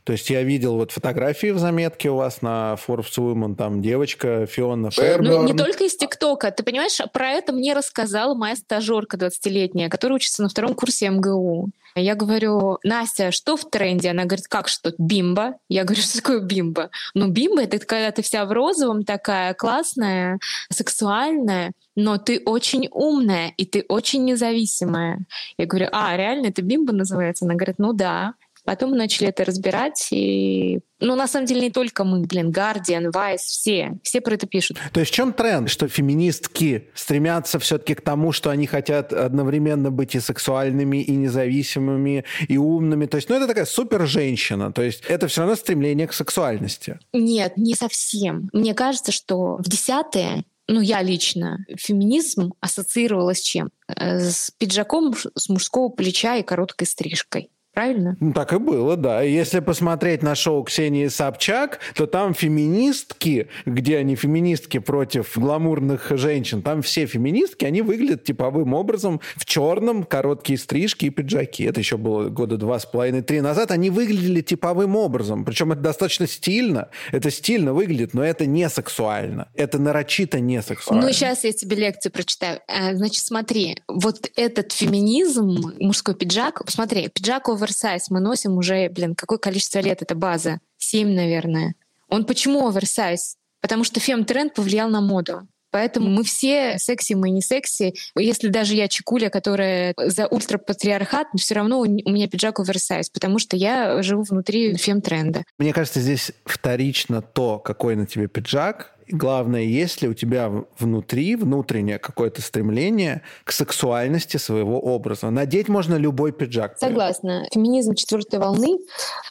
то 0.09 0.12
есть 0.12 0.31
я 0.31 0.43
видел 0.43 0.77
вот 0.77 0.91
фотографии 0.91 1.49
в 1.49 1.59
заметке 1.59 2.09
у 2.09 2.17
вас 2.17 2.41
на 2.41 2.79
Forbes 2.87 3.19
Women, 3.19 3.57
там 3.57 3.83
девочка 3.83 4.47
Фиона 4.47 4.91
Ферберн. 4.91 5.43
Ну, 5.43 5.47
не 5.47 5.53
только 5.53 5.85
из 5.85 5.99
ТикТока. 5.99 6.50
Ты 6.50 6.62
понимаешь, 6.62 6.99
про 7.12 7.33
это 7.33 7.53
мне 7.53 7.75
рассказала 7.75 8.35
моя 8.35 8.57
стажерка 8.57 9.19
20-летняя, 9.19 9.91
которая 9.91 10.17
учится 10.17 10.43
на 10.43 10.49
втором 10.49 10.73
курсе 10.73 11.11
МГУ. 11.11 11.69
Я 11.95 12.15
говорю, 12.15 12.79
Настя, 12.85 13.33
что 13.33 13.59
в 13.59 13.69
тренде? 13.69 14.11
Она 14.11 14.25
говорит, 14.25 14.47
как 14.49 14.69
что? 14.69 14.95
Бимба. 14.97 15.57
Я 15.69 15.85
говорю, 15.85 16.00
что 16.00 16.23
такое 16.23 16.41
бимба? 16.41 16.88
Ну, 17.12 17.29
бимба— 17.29 17.62
это 17.65 17.79
когда 17.79 18.11
ты 18.11 18.23
вся 18.23 18.47
в 18.47 18.53
розовом 18.53 19.05
такая 19.05 19.53
классная, 19.53 20.38
сексуальная, 20.71 21.73
но 21.97 22.17
ты 22.17 22.41
очень 22.45 22.88
умная, 22.93 23.53
и 23.57 23.67
ты 23.67 23.85
очень 23.88 24.25
независимая. 24.25 25.19
Я 25.59 25.67
говорю, 25.67 25.88
а, 25.93 26.17
реально 26.17 26.47
это 26.47 26.62
бимба 26.62 26.93
называется? 26.93 27.45
Она 27.45 27.55
говорит, 27.55 27.77
ну 27.79 27.93
да. 27.93 28.35
Потом 28.69 28.91
мы 28.91 28.97
начали 28.99 29.29
это 29.29 29.47
разбирать, 29.47 30.09
и 30.11 30.81
ну, 31.01 31.15
на 31.15 31.27
самом 31.27 31.47
деле, 31.47 31.63
не 31.63 31.71
только 31.71 32.05
мы, 32.05 32.21
блин, 32.27 32.51
Guardian, 32.51 33.11
Vice, 33.11 33.39
все, 33.39 33.93
все 34.03 34.21
про 34.21 34.35
это 34.35 34.47
пишут. 34.47 34.77
То 34.93 35.01
есть 35.01 35.11
в 35.11 35.15
чем 35.15 35.33
тренд? 35.33 35.71
Что 35.71 35.89
феминистки 35.89 36.91
стремятся 36.93 37.59
все-таки 37.61 37.95
к 37.95 38.03
тому, 38.03 38.31
что 38.31 38.51
они 38.51 38.67
хотят 38.67 39.15
одновременно 39.15 39.91
быть 39.91 40.15
и 40.15 40.21
сексуальными, 40.21 40.99
и 41.03 41.13
независимыми, 41.13 42.27
и 42.47 42.59
умными. 42.59 43.07
То 43.07 43.17
есть, 43.17 43.31
ну, 43.31 43.37
это 43.37 43.47
такая 43.47 43.65
супер 43.65 44.07
женщина. 44.07 44.71
То 44.71 44.83
есть 44.83 45.03
это 45.09 45.29
все 45.29 45.41
равно 45.41 45.57
стремление 45.57 46.07
к 46.07 46.13
сексуальности. 46.13 46.99
Нет, 47.15 47.57
не 47.57 47.75
совсем. 47.75 48.51
Мне 48.53 48.75
кажется, 48.75 49.13
что 49.13 49.57
в 49.57 49.65
десятые 49.67 50.45
ну, 50.71 50.83
я 50.83 51.01
лично, 51.01 51.65
феминизм 51.79 52.53
ассоциировала 52.61 53.35
с 53.35 53.41
чем? 53.41 53.71
Э, 53.89 54.19
с 54.19 54.51
пиджаком 54.59 55.15
с 55.35 55.49
мужского 55.49 55.89
плеча 55.89 56.37
и 56.37 56.43
короткой 56.43 56.87
стрижкой 56.87 57.49
правильно? 57.78 58.16
Ну, 58.18 58.32
так 58.32 58.52
и 58.52 58.58
было, 58.58 58.97
да. 58.97 59.23
Если 59.23 59.61
посмотреть 59.61 60.20
на 60.20 60.35
шоу 60.35 60.64
Ксении 60.64 61.06
Собчак, 61.06 61.78
то 61.94 62.06
там 62.06 62.35
феминистки, 62.35 63.47
где 63.66 63.99
они 63.99 64.16
феминистки 64.16 64.78
против 64.78 65.38
гламурных 65.38 66.11
женщин, 66.11 66.62
там 66.62 66.82
все 66.82 67.06
феминистки, 67.06 67.64
они 67.64 67.82
выглядят 67.82 68.25
типовым 68.25 68.75
образом 68.75 69.20
в 69.37 69.44
черном, 69.44 70.02
короткие 70.02 70.58
стрижки 70.58 71.04
и 71.04 71.11
пиджаки. 71.11 71.62
Это 71.62 71.78
еще 71.78 71.99
было 71.99 72.28
года 72.30 72.56
два 72.56 72.80
с 72.80 72.85
половиной, 72.85 73.23
три 73.23 73.40
назад. 73.40 73.70
Они 73.70 73.90
выглядели 73.90 74.40
типовым 74.40 74.97
образом. 74.97 75.44
Причем 75.44 75.70
это 75.70 75.80
достаточно 75.80 76.26
стильно. 76.26 76.88
Это 77.12 77.30
стильно 77.30 77.73
выглядит, 77.73 78.12
но 78.12 78.25
это 78.25 78.44
не 78.44 78.68
сексуально. 78.68 79.50
Это 79.54 79.78
нарочито 79.78 80.40
не 80.40 80.61
сексуально. 80.62 81.06
Ну, 81.06 81.12
сейчас 81.12 81.44
я 81.44 81.52
тебе 81.52 81.76
лекцию 81.76 82.11
прочитаю. 82.11 82.58
Э, 82.66 82.97
значит, 82.97 83.25
смотри, 83.25 83.76
вот 83.87 84.28
этот 84.35 84.73
феминизм, 84.73 85.75
мужской 85.78 86.16
пиджак, 86.16 86.64
посмотри, 86.64 87.08
пиджак 87.08 87.49
over 87.49 87.68
оверсайз 87.69 88.11
мы 88.11 88.21
носим 88.21 88.57
уже, 88.57 88.89
блин, 88.89 89.15
какое 89.15 89.39
количество 89.39 89.81
лет 89.81 90.03
это 90.03 90.15
база? 90.15 90.61
Семь, 90.79 91.15
наверное. 91.15 91.75
Он 92.09 92.25
почему 92.25 92.67
оверсайз? 92.67 93.37
Потому 93.61 93.85
что 93.85 94.01
фем-тренд 94.01 94.55
повлиял 94.55 94.89
на 94.89 95.01
моду. 95.01 95.47
Поэтому 95.71 96.09
мы 96.09 96.25
все 96.25 96.79
секси, 96.79 97.13
мы 97.13 97.29
не 97.29 97.43
секси. 97.43 97.93
Если 98.17 98.49
даже 98.49 98.75
я 98.75 98.89
чекуля, 98.89 99.29
которая 99.29 99.93
за 99.99 100.27
ультрапатриархат, 100.27 101.27
все 101.37 101.57
равно 101.57 101.81
у 101.81 101.85
меня 101.85 102.27
пиджак 102.27 102.59
оверсайз, 102.61 103.11
потому 103.11 103.39
что 103.39 103.55
я 103.55 104.03
живу 104.03 104.23
внутри 104.23 104.77
фем-тренда. 104.77 105.45
Мне 105.59 105.75
кажется, 105.75 106.01
здесь 106.01 106.33
вторично 106.47 107.21
то, 107.21 107.59
какой 107.59 107.97
на 107.97 108.07
тебе 108.07 108.29
пиджак, 108.29 108.95
Главное, 109.11 109.62
есть 109.62 110.03
ли 110.03 110.09
у 110.09 110.15
тебя 110.15 110.50
внутри, 110.79 111.37
внутреннее 111.37 111.99
какое-то 111.99 112.43
стремление 112.43 113.23
к 113.45 113.53
сексуальности 113.53 114.37
своего 114.37 114.79
образа. 114.79 115.31
Надеть 115.31 115.69
можно 115.69 115.95
любой 115.97 116.33
пиджак. 116.33 116.79
Согласна. 116.79 117.47
Феминизм 117.53 117.95
четвертой 117.95 118.38
волны. 118.38 118.79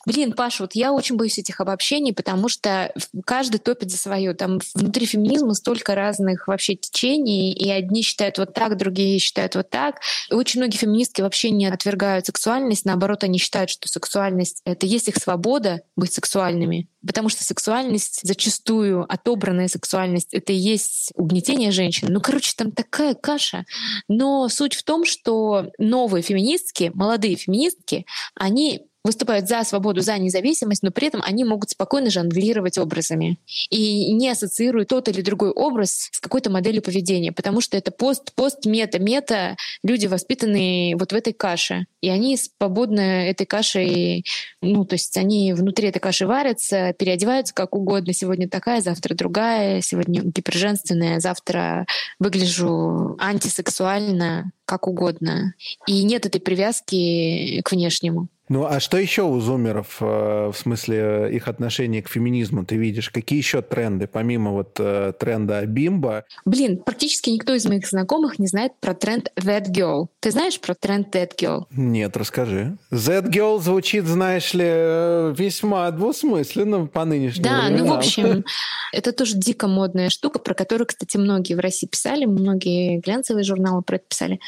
Блин, 0.06 0.34
Паша, 0.34 0.64
вот 0.64 0.74
я 0.74 0.94
очень 0.94 1.18
боюсь 1.18 1.38
этих 1.38 1.60
обобщений, 1.62 2.14
потому 2.14 2.50
что 2.50 2.94
каждый 3.26 3.58
топит 3.58 3.92
за 3.92 3.98
свое. 3.98 4.34
Там 4.34 4.60
внутри 4.76 5.06
феминизма 5.06 5.54
столько 5.54 5.96
разных 5.96 6.48
вообще 6.48 6.76
течений, 6.76 7.54
и 7.54 7.70
одни 7.70 8.02
считают 8.02 8.38
вот 8.38 8.54
так, 8.54 8.78
другие 8.78 9.20
считают 9.20 9.56
вот 9.56 9.70
так. 9.70 10.00
И 10.30 10.34
очень 10.34 10.60
многие 10.60 10.78
феминистки 10.78 11.22
вообще 11.22 11.52
не 11.52 11.68
отвергают 11.68 12.26
сексуальность, 12.26 12.86
наоборот, 12.86 13.24
они 13.24 13.38
считают, 13.38 13.70
что 13.70 13.88
сексуальность— 13.88 14.62
это 14.66 14.86
есть 14.86 15.08
их 15.08 15.18
свобода 15.18 15.82
быть 15.96 16.14
сексуальными, 16.14 16.88
потому 17.08 17.30
что 17.30 17.44
сексуальность 17.44 18.20
зачастую 18.24 19.12
отобранная 19.12 19.68
сексуальность 19.68 20.34
это 20.34 20.54
и 20.54 20.58
есть 20.58 21.12
угнетение 21.16 21.72
женщин. 21.72 22.10
Ну, 22.12 22.22
короче, 22.22 22.54
там 22.56 22.72
такая 22.72 23.16
каша. 23.16 23.66
Но 24.08 24.50
суть 24.50 24.76
в 24.76 24.84
том, 24.84 25.06
что 25.06 25.72
новые 25.80 26.22
феминистки, 26.22 26.92
молодые 26.94 27.36
феминистки, 27.36 28.06
они 28.36 28.88
выступают 29.08 29.48
за 29.48 29.64
свободу, 29.64 30.02
за 30.02 30.18
независимость, 30.18 30.84
но 30.84 30.92
при 30.92 31.08
этом 31.08 31.22
они 31.24 31.46
могут 31.46 31.70
спокойно 31.70 32.10
жонглировать 32.10 32.78
образами 32.78 33.40
и 33.70 34.12
не 34.12 34.30
ассоциируют 34.30 34.90
тот 34.90 35.08
или 35.08 35.22
другой 35.22 35.52
образ 35.52 36.10
с 36.12 36.20
какой-то 36.20 36.50
моделью 36.50 36.82
поведения, 36.82 37.32
потому 37.32 37.62
что 37.62 37.78
это 37.78 37.92
пост, 37.92 38.34
пост, 38.36 38.66
мета, 38.66 39.00
мета, 39.00 39.56
люди 39.82 40.08
воспитанные 40.08 40.98
вот 40.98 41.14
в 41.14 41.16
этой 41.16 41.32
каше, 41.32 41.86
и 42.02 42.10
они 42.10 42.38
свободно 42.38 43.00
этой 43.00 43.46
кашей, 43.46 44.26
ну, 44.62 44.84
то 44.84 44.96
есть 44.96 45.16
они 45.16 45.54
внутри 45.54 45.88
этой 45.88 46.00
каши 46.00 46.28
варятся, 46.28 46.94
переодеваются 47.00 47.54
как 47.54 47.76
угодно. 47.76 48.12
Сегодня 48.14 48.50
такая, 48.50 48.82
завтра 48.82 49.16
другая, 49.16 49.82
сегодня 49.82 50.22
гиперженственная, 50.22 51.22
завтра 51.22 51.86
выгляжу 52.20 53.16
антисексуально, 53.20 54.52
как 54.68 54.88
угодно. 54.88 55.54
И 55.88 56.04
нет 56.04 56.26
этой 56.28 56.40
привязки 56.40 57.62
к 57.64 57.72
внешнему. 57.72 58.28
Ну, 58.50 58.66
а 58.66 58.80
что 58.80 58.98
еще 58.98 59.24
у 59.24 59.38
зумеров, 59.42 59.98
э, 60.00 60.52
в 60.54 60.58
смысле 60.58 61.30
их 61.34 61.50
отношения 61.50 62.02
к 62.02 62.08
феминизму, 62.08 62.66
ты 62.66 62.78
видишь? 62.78 63.10
Какие 63.10 63.40
еще 63.40 63.62
тренды, 63.62 64.08
помимо 64.08 64.52
вот 64.52 64.78
э, 64.80 65.12
тренда 65.20 65.66
бимба? 65.66 66.24
Блин, 66.46 66.78
практически 66.78 67.30
никто 67.30 67.54
из 67.54 67.66
моих 67.66 67.86
знакомых 67.86 68.40
не 68.40 68.48
знает 68.48 68.72
про 68.80 68.94
тренд 68.94 69.30
That 69.36 69.66
Girl. 69.70 70.08
Ты 70.22 70.32
знаешь 70.32 70.62
про 70.62 70.76
тренд 70.76 71.14
That 71.14 71.32
Girl? 71.38 71.66
Нет, 71.72 72.16
расскажи. 72.16 72.78
That 72.90 73.30
Girl 73.30 73.60
звучит, 73.60 74.06
знаешь 74.06 74.54
ли, 74.54 74.64
э, 74.66 75.34
весьма 75.38 75.92
двусмысленно 75.92 76.86
по 76.86 77.04
нынешнему 77.04 77.44
Да, 77.50 77.66
временам. 77.66 77.86
ну, 77.86 77.94
в 77.94 77.98
общем, 77.98 78.46
это 78.94 79.12
тоже 79.12 79.36
дико 79.36 79.68
модная 79.68 80.10
штука, 80.10 80.40
про 80.40 80.54
которую, 80.54 80.88
кстати, 80.88 81.18
многие 81.18 81.56
в 81.56 81.60
России 81.60 81.86
писали, 81.88 82.24
многие 82.24 83.00
глянцевые 83.00 83.44
журналы 83.44 83.82
про 83.82 83.98
это 83.98 84.06
писали 84.08 84.40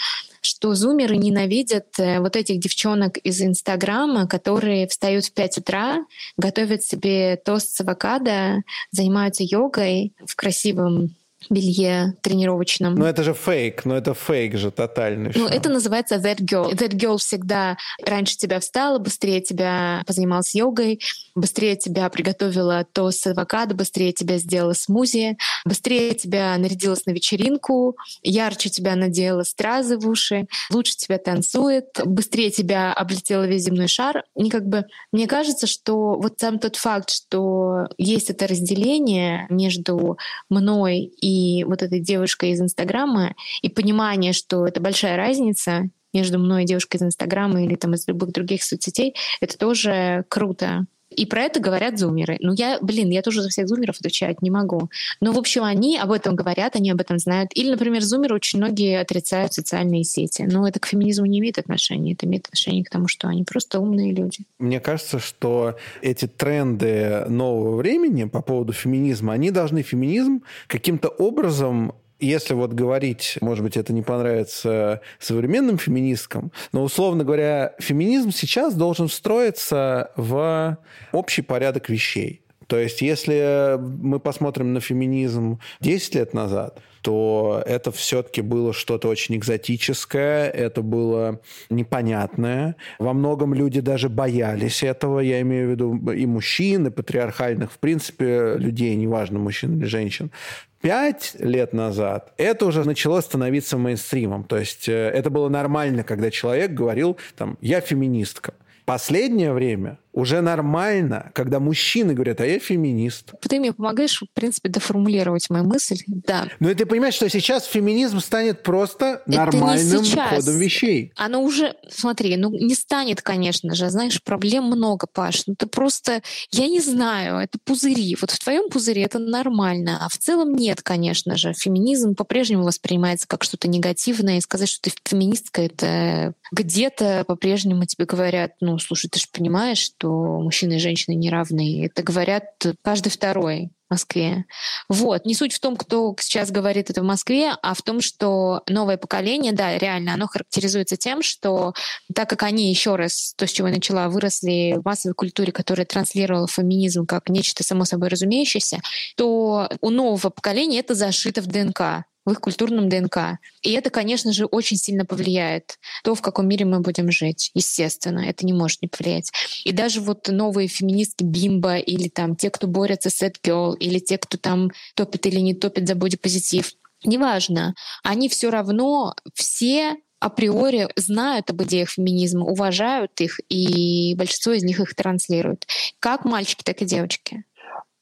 что 0.42 0.74
зумеры 0.74 1.18
ненавидят 1.18 2.00
э, 2.00 2.20
вот 2.20 2.36
этих 2.36 2.60
девчонок 2.60 3.18
из 3.18 3.42
Инстаграма, 3.42 4.28
которые 4.28 4.88
встают 4.88 5.26
в 5.26 5.34
5 5.34 5.58
утра, 5.60 6.06
готовят 6.38 6.84
себе 6.84 7.36
тост 7.38 7.76
с 7.76 7.82
авокадо, 7.82 8.64
занимаются 8.92 9.44
йогой 9.44 10.14
в 10.26 10.36
красивом 10.36 11.16
белье 11.50 12.16
тренировочном. 12.22 12.96
Но 12.96 13.08
это 13.08 13.24
же 13.24 13.34
фейк, 13.34 13.86
но 13.86 13.96
это 13.96 14.14
фейк 14.14 14.58
же 14.58 14.72
тотальный. 14.72 15.32
Ну, 15.36 15.48
это 15.48 15.70
называется 15.70 16.16
that 16.16 16.40
girl. 16.40 16.72
That 16.72 16.94
girl 16.94 17.18
всегда 17.18 17.78
раньше 18.04 18.38
тебя 18.38 18.60
встала, 18.60 19.00
быстрее 19.00 19.42
тебя 19.42 20.04
позанималась 20.06 20.54
йогой, 20.54 21.00
быстрее 21.36 21.76
тебя 21.76 22.10
приготовила 22.10 22.86
то 22.92 23.10
с 23.12 23.26
авокадо, 23.26 23.74
быстрее 23.76 24.12
тебя 24.12 24.38
сделала 24.38 24.74
смузи, 24.74 25.38
быстрее 25.66 26.14
тебя 26.14 26.58
нарядилась 26.58 27.06
на 27.06 27.12
вечеринку, 27.12 27.96
ярче 28.22 28.70
тебя 28.70 28.96
надела 28.96 29.44
стразы 29.44 29.98
в 29.98 30.08
уши, 30.08 30.48
лучше 30.72 30.96
тебя 30.98 31.18
танцует, 31.18 31.86
быстрее 32.04 32.52
тебя 32.52 32.94
облетела 32.94 33.48
весь 33.48 33.64
земной 33.64 33.88
шар. 33.88 34.24
И 34.36 34.50
как 34.50 34.68
бы 34.68 34.86
мне 35.12 35.28
кажется, 35.28 35.68
что 35.68 36.20
вот 36.20 36.36
сам 36.40 36.60
тот 36.60 36.76
факт, 36.76 37.10
что 37.10 37.88
есть 37.98 38.30
это 38.30 38.48
разделение 38.48 39.48
между 39.50 40.18
мной 40.50 41.12
и 41.22 41.29
и 41.30 41.64
вот 41.64 41.82
этой 41.82 42.00
девушкой 42.00 42.52
из 42.52 42.62
Инстаграма, 42.62 43.36
и 43.62 43.70
понимание, 43.70 44.34
что 44.34 44.66
это 44.66 44.82
большая 44.82 45.18
разница 45.18 45.90
между 46.14 46.40
мной 46.40 46.64
и 46.64 46.66
девушкой 46.66 46.98
из 46.98 47.04
Инстаграма 47.04 47.64
или 47.64 47.76
там 47.76 47.94
из 47.94 48.08
любых 48.08 48.32
других 48.32 48.64
соцсетей, 48.64 49.16
это 49.42 49.58
тоже 49.58 50.26
круто. 50.28 50.86
И 51.10 51.26
про 51.26 51.42
это 51.42 51.60
говорят 51.60 51.98
зумеры. 51.98 52.38
Ну, 52.40 52.54
я, 52.54 52.78
блин, 52.82 53.10
я 53.10 53.22
тоже 53.22 53.42
за 53.42 53.50
всех 53.50 53.68
зумеров 53.68 53.98
отвечать 54.00 54.42
не 54.42 54.52
могу. 54.52 54.90
Но, 55.22 55.32
в 55.32 55.38
общем, 55.38 55.64
они 55.64 55.98
об 55.98 56.12
этом 56.12 56.36
говорят, 56.36 56.76
они 56.76 56.92
об 56.92 57.02
этом 57.02 57.18
знают. 57.20 57.52
Или, 57.56 57.72
например, 57.72 58.02
зумеры 58.02 58.36
очень 58.36 58.60
многие 58.60 59.00
отрицают 59.00 59.54
социальные 59.54 60.04
сети. 60.04 60.44
Но 60.44 60.68
это 60.68 60.80
к 60.80 60.86
феминизму 60.86 61.26
не 61.26 61.40
имеет 61.40 61.58
отношения. 61.58 62.14
Это 62.14 62.26
имеет 62.26 62.46
отношение 62.46 62.84
к 62.84 62.90
тому, 62.90 63.08
что 63.08 63.28
они 63.28 63.44
просто 63.44 63.80
умные 63.80 64.14
люди. 64.14 64.40
Мне 64.60 64.80
кажется, 64.80 65.20
что 65.20 65.76
эти 66.02 66.28
тренды 66.28 67.26
нового 67.28 67.76
времени 67.76 68.26
по 68.26 68.42
поводу 68.42 68.74
феминизма, 68.74 69.34
они 69.34 69.52
должны 69.52 69.82
феминизм 69.82 70.44
каким-то 70.68 71.10
образом 71.10 71.94
если 72.20 72.54
вот 72.54 72.74
говорить, 72.74 73.38
может 73.42 73.64
быть, 73.64 73.78
это 73.78 73.94
не 73.94 74.02
понравится 74.02 75.02
современным 75.20 75.78
феминисткам, 75.78 76.52
но, 76.72 76.84
условно 76.84 77.24
говоря, 77.24 77.74
феминизм 77.80 78.32
сейчас 78.32 78.76
должен 78.76 79.08
встроиться 79.08 80.12
в 80.16 80.78
общий 81.12 81.42
порядок 81.42 81.90
вещей. 81.90 82.42
То 82.68 82.78
есть, 82.78 83.02
если 83.02 83.78
мы 83.80 84.20
посмотрим 84.20 84.74
на 84.74 84.80
феминизм 84.80 85.60
10 85.80 86.16
лет 86.16 86.34
назад, 86.36 86.80
то 87.02 87.64
это 87.66 87.92
все-таки 87.92 88.42
было 88.42 88.74
что-то 88.74 89.08
очень 89.08 89.38
экзотическое, 89.38 90.50
это 90.50 90.82
было 90.82 91.40
непонятное. 91.72 92.76
Во 93.00 93.14
многом 93.14 93.56
люди 93.56 93.80
даже 93.80 94.10
боялись 94.10 94.84
этого, 94.84 95.20
я 95.20 95.42
имею 95.42 95.68
в 95.68 95.72
виду 95.72 96.12
и 96.12 96.26
мужчин, 96.26 96.88
и 96.88 96.92
патриархальных, 96.92 97.72
в 97.72 97.80
принципе, 97.80 98.56
людей, 98.58 98.96
неважно, 98.96 99.40
мужчин 99.40 99.78
или 99.78 99.86
женщин. 99.86 100.32
Пять 100.82 101.36
лет 101.40 101.74
назад 101.74 102.34
это 102.38 102.66
уже 102.66 102.86
начало 102.86 103.20
становиться 103.20 103.78
мейнстримом. 103.78 104.46
То 104.46 104.58
есть 104.58 104.88
э, 104.88 104.94
это 104.94 105.30
было 105.30 105.50
нормально, 105.50 106.04
когда 106.04 106.32
человек 106.32 106.72
говорил, 106.72 107.18
там, 107.38 107.58
я 107.60 107.82
феминистка. 107.82 108.54
Последнее 108.86 109.52
время 109.52 110.00
уже 110.20 110.42
нормально, 110.42 111.32
когда 111.34 111.60
мужчины 111.60 112.14
говорят, 112.14 112.42
а 112.42 112.46
я 112.46 112.60
феминист. 112.60 113.34
Ты 113.42 113.60
мне 113.60 113.74
помогаешь, 113.74 114.22
в 114.22 114.34
принципе, 114.34 114.70
доформулировать 114.70 115.50
мою 115.50 115.66
мысль. 115.66 116.00
Да. 116.08 116.48
Но 116.60 116.74
ты 116.74 116.86
понимаешь, 116.86 117.16
что 117.16 117.30
сейчас 117.30 117.66
феминизм 117.66 118.20
станет 118.20 118.64
просто 118.64 119.22
нормальным 119.26 120.04
ходом 120.06 120.58
вещей. 120.58 121.12
Оно 121.16 121.42
уже, 121.42 121.76
смотри, 121.90 122.38
ну 122.38 122.52
не 122.52 122.76
станет, 122.76 123.22
конечно 123.22 123.74
же. 123.76 123.90
Знаешь, 123.90 124.22
проблем 124.24 124.66
много, 124.66 125.08
Паш. 125.12 125.44
Ну 125.48 125.56
ты 125.56 125.66
просто, 125.66 126.22
я 126.52 126.68
не 126.68 126.80
знаю, 126.80 127.38
это 127.38 127.58
пузыри. 127.64 128.18
Вот 128.20 128.32
в 128.32 128.40
твоем 128.40 128.70
пузыре 128.70 129.04
это 129.04 129.20
нормально, 129.20 130.00
а 130.02 130.10
в 130.10 130.18
целом 130.18 130.54
нет, 130.54 130.82
конечно 130.82 131.38
же. 131.38 131.54
Феминизм 131.54 132.16
по-прежнему 132.16 132.64
воспринимается 132.64 133.28
как 133.28 133.44
что-то 133.44 133.68
негативное, 133.68 134.38
и 134.38 134.42
сказать, 134.42 134.70
что 134.70 134.90
ты 134.90 134.92
феминистка, 135.06 135.62
это 135.62 136.34
где-то 136.52 137.24
по-прежнему 137.28 137.86
тебе 137.86 138.06
говорят, 138.06 138.52
ну, 138.60 138.78
слушай, 138.80 139.10
ты 139.10 139.20
же 139.20 139.26
понимаешь, 139.32 139.78
что 139.80 140.09
что 140.10 140.40
мужчины 140.42 140.74
и 140.74 140.80
женщины 140.80 141.16
не 141.16 141.30
равны. 141.30 141.86
Это 141.86 142.02
говорят 142.04 142.46
каждый 142.82 143.10
второй 143.10 143.70
в 143.88 143.94
Москве. 143.94 144.46
Вот. 144.88 145.26
Не 145.26 145.36
суть 145.36 145.54
в 145.54 145.60
том, 145.60 145.76
кто 145.76 146.16
сейчас 146.20 146.52
говорит 146.52 146.90
это 146.90 147.02
в 147.02 147.06
Москве, 147.06 147.54
а 147.62 147.74
в 147.74 147.82
том, 147.82 148.02
что 148.02 148.62
новое 148.68 148.98
поколение, 148.98 149.52
да, 149.52 149.78
реально, 149.78 150.14
оно 150.14 150.28
характеризуется 150.28 150.98
тем, 150.98 151.22
что 151.22 151.74
так 152.14 152.30
как 152.30 152.44
они, 152.44 152.70
еще 152.70 152.96
раз, 152.96 153.34
то, 153.36 153.48
с 153.48 153.52
чего 153.52 153.68
я 153.68 153.74
начала, 153.74 154.10
выросли 154.10 154.76
в 154.78 154.86
массовой 154.86 155.14
культуре, 155.14 155.52
которая 155.52 155.86
транслировала 155.86 156.48
феминизм 156.48 157.06
как 157.06 157.30
нечто 157.30 157.64
само 157.64 157.86
собой 157.86 158.10
разумеющееся, 158.10 158.80
то 159.16 159.70
у 159.82 159.90
нового 159.90 160.30
поколения 160.30 160.80
это 160.80 160.96
зашито 160.96 161.42
в 161.42 161.48
ДНК 161.48 162.06
в 162.26 162.32
их 162.32 162.42
культурном 162.42 162.90
ДНК. 162.90 163.40
И 163.62 163.72
это, 163.72 163.90
конечно 163.90 164.34
же, 164.34 164.46
очень 164.46 164.78
сильно 164.78 165.06
повлияет 165.06 165.80
то, 166.04 166.16
в 166.16 166.22
каком 166.22 166.48
мире 166.48 166.66
мы 166.66 166.80
будем 166.82 167.12
жить. 167.12 167.52
Естественно, 167.54 168.20
это 168.20 168.46
не 168.46 168.54
может 168.54 168.82
не 168.82 168.88
повлиять. 168.88 169.32
И 169.64 169.72
даже 169.72 170.02
вот 170.02 170.28
новые 170.28 170.68
феминистки 170.68 171.24
Бимба 171.24 171.78
или 171.78 172.10
там 172.10 172.36
те, 172.36 172.50
кто 172.50 172.68
борются 172.68 173.10
с 173.10 173.22
Girl, 173.22 173.76
или 173.78 174.00
те, 174.00 174.18
кто 174.18 174.38
там 174.38 174.72
топит 174.96 175.26
или 175.26 175.40
не 175.40 175.54
топит 175.54 175.88
за 175.88 175.96
бодипозитив, 175.96 176.74
неважно, 177.04 177.76
они 178.04 178.30
все 178.30 178.50
равно 178.50 179.16
все 179.34 179.98
априори 180.20 180.90
знают 180.96 181.50
об 181.50 181.64
идеях 181.64 181.90
феминизма, 181.90 182.46
уважают 182.46 183.20
их, 183.22 183.40
и 183.50 184.16
большинство 184.16 184.52
из 184.52 184.64
них 184.64 184.80
их 184.80 184.94
транслируют. 184.94 185.66
Как 186.00 186.26
мальчики, 186.26 186.64
так 186.64 186.82
и 186.82 186.86
девочки. 186.86 187.46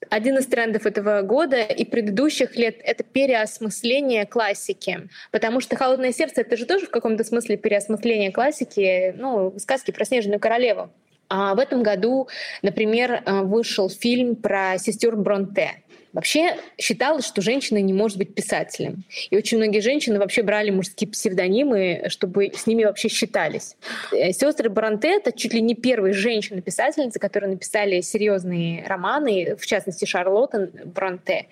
Один 0.09 0.37
из 0.37 0.45
трендов 0.47 0.85
этого 0.85 1.21
года 1.21 1.61
и 1.61 1.85
предыдущих 1.85 2.55
лет— 2.55 2.77
это 2.83 3.03
переосмысление 3.03 4.25
классики. 4.25 5.09
Потому 5.31 5.59
что 5.59 5.75
«Холодное 5.75 6.11
сердце»— 6.11 6.41
это 6.41 6.57
же 6.57 6.65
тоже 6.65 6.87
в 6.87 6.91
каком-то 6.91 7.23
смысле 7.23 7.57
переосмысление 7.57 8.31
классики, 8.31 9.13
ну, 9.17 9.53
сказки 9.57 9.91
про 9.91 10.05
Снежную 10.05 10.39
королеву. 10.39 10.89
А 11.29 11.55
в 11.55 11.59
этом 11.59 11.83
году, 11.83 12.27
например, 12.61 13.23
э, 13.25 13.41
вышел 13.41 13.89
фильм 13.89 14.35
про 14.35 14.77
сестер 14.77 15.15
Бронте. 15.15 15.83
Вообще 16.13 16.55
считалось, 16.79 17.27
что 17.27 17.41
женщина 17.41 17.79
не 17.79 17.93
может 17.93 18.17
быть 18.17 18.33
писателем. 18.33 19.03
И 19.29 19.37
очень 19.37 19.57
многие 19.57 19.81
женщины 19.81 20.17
вообще 20.17 20.41
брали 20.41 20.71
мужские 20.71 21.09
псевдонимы, 21.09 22.05
чтобы 22.07 22.51
с 22.55 22.65
ними 22.65 22.85
вообще 22.85 23.09
считались. 23.09 23.75
Э, 24.11 24.31
Сестры 24.31 24.69
Бронте— 24.69 25.09
это 25.17 25.31
чуть 25.31 25.53
ли 25.53 25.61
не 25.61 25.75
первые 25.75 26.13
женщины-писательницы, 26.13 27.19
которые 27.19 27.51
написали 27.51 28.01
серьезные 28.01 28.85
романы, 28.87 29.55
в 29.57 29.65
частности, 29.65 30.05
Шарлотта 30.05 30.71
Бронте. 30.85 31.47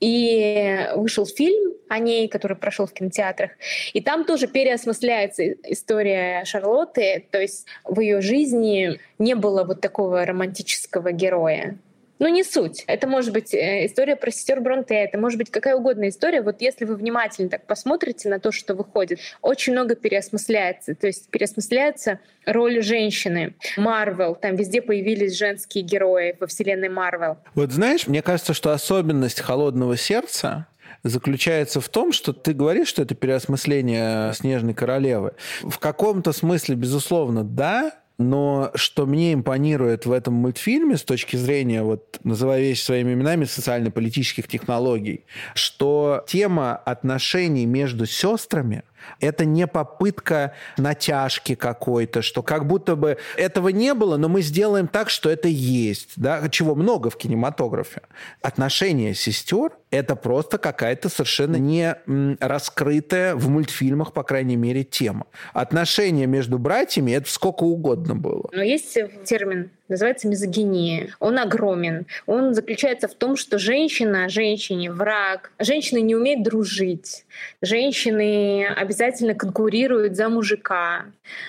И 0.00 0.88
вышел 0.96 1.26
фильм 1.26 1.74
о 1.88 1.98
ней, 1.98 2.28
который 2.28 2.56
прошел 2.56 2.86
в 2.86 2.92
кинотеатрах. 2.92 3.50
И 3.92 4.00
там 4.00 4.24
тоже 4.24 4.46
переосмысляется 4.46 5.52
история 5.64 6.44
Шарлотты. 6.44 7.26
То 7.30 7.40
есть 7.40 7.66
в 7.84 8.00
ее 8.00 8.20
жизни 8.20 8.98
не 9.18 9.34
было 9.34 9.64
вот 9.64 9.80
такого 9.80 10.24
романтического 10.24 11.12
героя. 11.12 11.76
Но 12.20 12.28
не 12.28 12.44
суть. 12.44 12.84
Это 12.86 13.08
может 13.08 13.32
быть 13.32 13.54
э, 13.54 13.86
история 13.86 14.14
про 14.14 14.30
сестер 14.30 14.60
Бронте, 14.60 14.94
это 14.94 15.18
может 15.18 15.38
быть 15.38 15.50
какая 15.50 15.74
угодно 15.74 16.10
история. 16.10 16.42
Вот 16.42 16.60
если 16.60 16.84
вы 16.84 16.94
внимательно 16.94 17.48
так 17.48 17.66
посмотрите 17.66 18.28
на 18.28 18.38
то, 18.38 18.52
что 18.52 18.74
выходит, 18.74 19.18
очень 19.40 19.72
много 19.72 19.94
переосмысляется. 19.94 20.94
То 20.94 21.06
есть 21.06 21.30
переосмысляется 21.30 22.20
роль 22.44 22.82
женщины. 22.82 23.54
Марвел, 23.78 24.34
там 24.34 24.54
везде 24.54 24.82
появились 24.82 25.36
женские 25.36 25.82
герои 25.82 26.36
во 26.38 26.46
вселенной 26.46 26.90
Марвел. 26.90 27.38
Вот 27.54 27.72
знаешь, 27.72 28.06
мне 28.06 28.20
кажется, 28.20 28.52
что 28.52 28.72
особенность 28.72 29.40
«Холодного 29.40 29.96
сердца» 29.96 30.66
заключается 31.02 31.80
в 31.80 31.88
том, 31.88 32.12
что 32.12 32.34
ты 32.34 32.52
говоришь, 32.52 32.88
что 32.88 33.00
это 33.00 33.14
переосмысление 33.14 34.34
«Снежной 34.34 34.74
королевы». 34.74 35.32
В 35.62 35.78
каком-то 35.78 36.32
смысле, 36.32 36.74
безусловно, 36.74 37.44
да, 37.44 37.92
но 38.20 38.70
что 38.74 39.06
мне 39.06 39.32
импонирует 39.32 40.04
в 40.04 40.12
этом 40.12 40.34
мультфильме 40.34 40.98
с 40.98 41.02
точки 41.02 41.36
зрения, 41.36 41.82
вот 41.82 42.20
называя 42.22 42.60
вещи 42.60 42.82
своими 42.82 43.14
именами, 43.14 43.44
социально-политических 43.44 44.46
технологий, 44.46 45.24
что 45.54 46.22
тема 46.28 46.76
отношений 46.76 47.64
между 47.64 48.04
сестрами 48.04 48.82
это 49.20 49.44
не 49.44 49.66
попытка 49.66 50.54
натяжки 50.76 51.54
какой-то, 51.54 52.22
что 52.22 52.42
как 52.42 52.66
будто 52.66 52.96
бы 52.96 53.18
этого 53.36 53.68
не 53.68 53.94
было, 53.94 54.16
но 54.16 54.28
мы 54.28 54.42
сделаем 54.42 54.88
так, 54.88 55.10
что 55.10 55.30
это 55.30 55.48
есть, 55.48 56.12
да, 56.16 56.48
чего 56.48 56.74
много 56.74 57.10
в 57.10 57.16
кинематографе. 57.16 58.02
Отношения 58.42 59.14
сестер– 59.14 59.72
это 59.90 60.16
просто 60.16 60.58
какая-то 60.58 61.08
совершенно 61.08 61.56
не 61.56 61.96
раскрытая 62.40 63.34
в 63.34 63.48
мультфильмах, 63.48 64.12
по 64.12 64.22
крайней 64.22 64.56
мере, 64.56 64.84
тема. 64.84 65.26
Отношения 65.52 66.26
между 66.26 66.58
братьями– 66.58 67.12
это 67.12 67.30
сколько 67.30 67.64
угодно 67.64 68.14
было. 68.14 68.48
Но 68.52 68.62
есть 68.62 68.96
термин 69.24 69.70
называется 69.90 70.28
мизогиния. 70.28 71.08
Он 71.18 71.38
огромен. 71.38 72.06
Он 72.26 72.54
заключается 72.54 73.08
в 73.08 73.14
том, 73.14 73.36
что 73.36 73.58
женщина 73.58 74.28
женщине 74.28 74.90
враг. 74.90 75.52
Женщины 75.58 76.00
не 76.00 76.14
умеют 76.14 76.42
дружить. 76.42 77.26
Женщины 77.60 78.66
обязательно 78.66 79.34
конкурируют 79.34 80.16
за 80.16 80.28
мужика. 80.28 81.06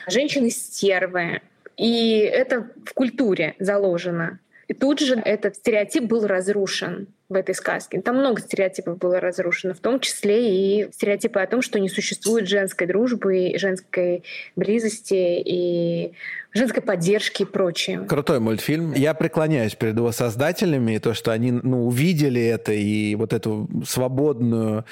Женщины 0.08 0.49
стервы. 0.49 1.41
И 1.77 2.19
это 2.19 2.67
в 2.86 2.93
культуре 2.93 3.56
заложено. 3.60 4.39
И 4.67 4.73
тут 4.73 4.99
же 4.99 5.15
этот 5.15 5.56
стереотип 5.56 6.04
был 6.04 6.25
разрушен 6.27 7.08
в 7.32 7.36
этой 7.36 7.56
сказке. 7.56 8.02
Там 8.02 8.17
много 8.17 8.41
стереотипов 8.41 8.98
было 8.98 9.20
разрушено, 9.20 9.74
в 9.74 9.80
том 9.80 10.02
числе 10.02 10.84
и 10.84 10.91
стереотипы 10.91 11.39
о 11.39 11.48
том, 11.48 11.62
что 11.62 11.80
не 11.80 11.88
существует 11.88 12.48
женской 12.48 12.88
дружбы, 12.88 13.54
женской 13.56 14.24
близости 14.58 15.41
и 15.46 16.12
женской 16.54 16.84
поддержки 16.84 17.44
и 17.44 17.46
прочее. 17.46 18.02
Крутой 18.02 18.41
мультфильм. 18.41 18.94
Я 18.94 19.13
преклоняюсь 19.13 19.76
перед 19.76 19.96
его 19.96 20.12
создателями, 20.12 20.96
и 20.96 21.00
то, 21.00 21.13
что 21.13 21.32
они 21.32 21.52
ну, 21.52 21.88
увидели 21.88 22.41
это, 22.41 22.74
и 22.74 23.15
вот 23.15 23.32
эту 23.32 23.70
свободную, 23.88 24.84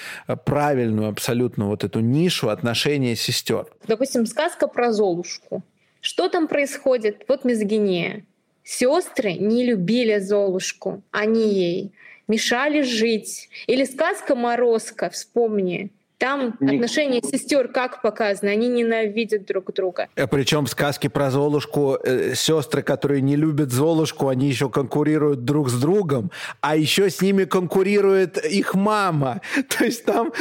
правильную 0.46 1.10
абсолютно 1.10 1.68
вот 1.68 1.84
эту 1.84 2.00
нишу 2.00 2.48
отношения 2.48 3.18
сестер. 3.18 3.66
Допустим, 3.86 4.26
сказка 4.26 4.68
про 4.68 4.94
Золушку. 4.94 5.62
Что 6.00 6.30
там 6.30 6.48
происходит? 6.48 7.26
Вот 7.28 7.44
мизогиния. 7.44 8.24
Сестры 8.64 9.34
не 9.34 9.66
любили 9.66 10.20
Золушку, 10.20 11.02
они 11.12 11.54
ей 11.54 11.92
мешали 12.30 12.82
жить. 12.84 13.50
Или 13.68 13.84
сказка 13.84 14.36
«Морозко», 14.36 15.10
вспомни. 15.10 15.90
Там 16.20 16.58
отношения 16.60 17.22
сестер 17.22 17.70
как 17.70 18.02
показаны, 18.02 18.50
они 18.50 18.68
ненавидят 18.68 19.46
друг 19.46 19.74
друга. 19.74 20.10
А 20.18 20.28
причем 20.28 20.68
сказки 20.68 21.08
про 21.08 21.32
Золушку, 21.32 21.98
э, 22.04 22.36
сестры, 22.36 22.82
которые 22.82 23.22
не 23.22 23.38
любят 23.38 23.72
Золушку, 23.72 24.28
они 24.28 24.50
еще 24.50 24.70
конкурируют 24.70 25.46
друг 25.46 25.70
с 25.70 25.80
другом, 25.80 26.30
а 26.60 26.76
еще 26.76 27.10
с 27.10 27.22
ними 27.22 27.46
конкурирует 27.46 28.38
их 28.46 28.76
мама. 28.76 29.40
То 29.78 29.86
есть 29.86 30.04
там 30.04 30.34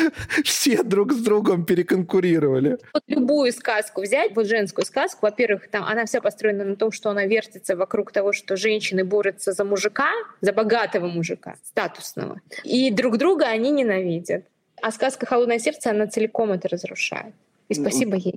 все 0.43 0.83
друг 0.83 1.12
с 1.12 1.23
другом 1.23 1.64
переконкурировали. 1.64 2.79
Вот 2.93 3.05
любую 3.07 3.53
сказку 3.53 4.03
взять, 4.03 4.35
вот 4.35 4.49
женскую 4.49 4.85
сказку, 4.85 5.21
во-первых, 5.23 5.69
там 5.71 5.85
она 5.85 6.07
вся 6.07 6.21
построена 6.21 6.64
на 6.64 6.75
том, 6.75 6.91
что 6.91 7.11
она 7.11 7.25
вертится 7.27 7.77
вокруг 7.77 8.11
того, 8.11 8.33
что 8.33 8.57
женщины 8.57 9.05
борются 9.05 9.53
за 9.53 9.64
мужика, 9.64 10.11
за 10.41 10.53
богатого 10.53 11.07
мужика, 11.07 11.55
статусного. 11.62 12.41
И 12.64 12.91
друг 12.91 13.17
друга 13.17 13.47
они 13.47 13.71
ненавидят. 13.71 14.45
А 14.83 14.91
сказка 14.91 15.27
«Холодное 15.27 15.59
сердце», 15.59 15.91
она 15.91 16.07
целиком 16.07 16.53
это 16.53 16.69
разрушает. 16.69 17.35
И 17.69 17.75
спасибо 17.75 18.17
ей. 18.17 18.35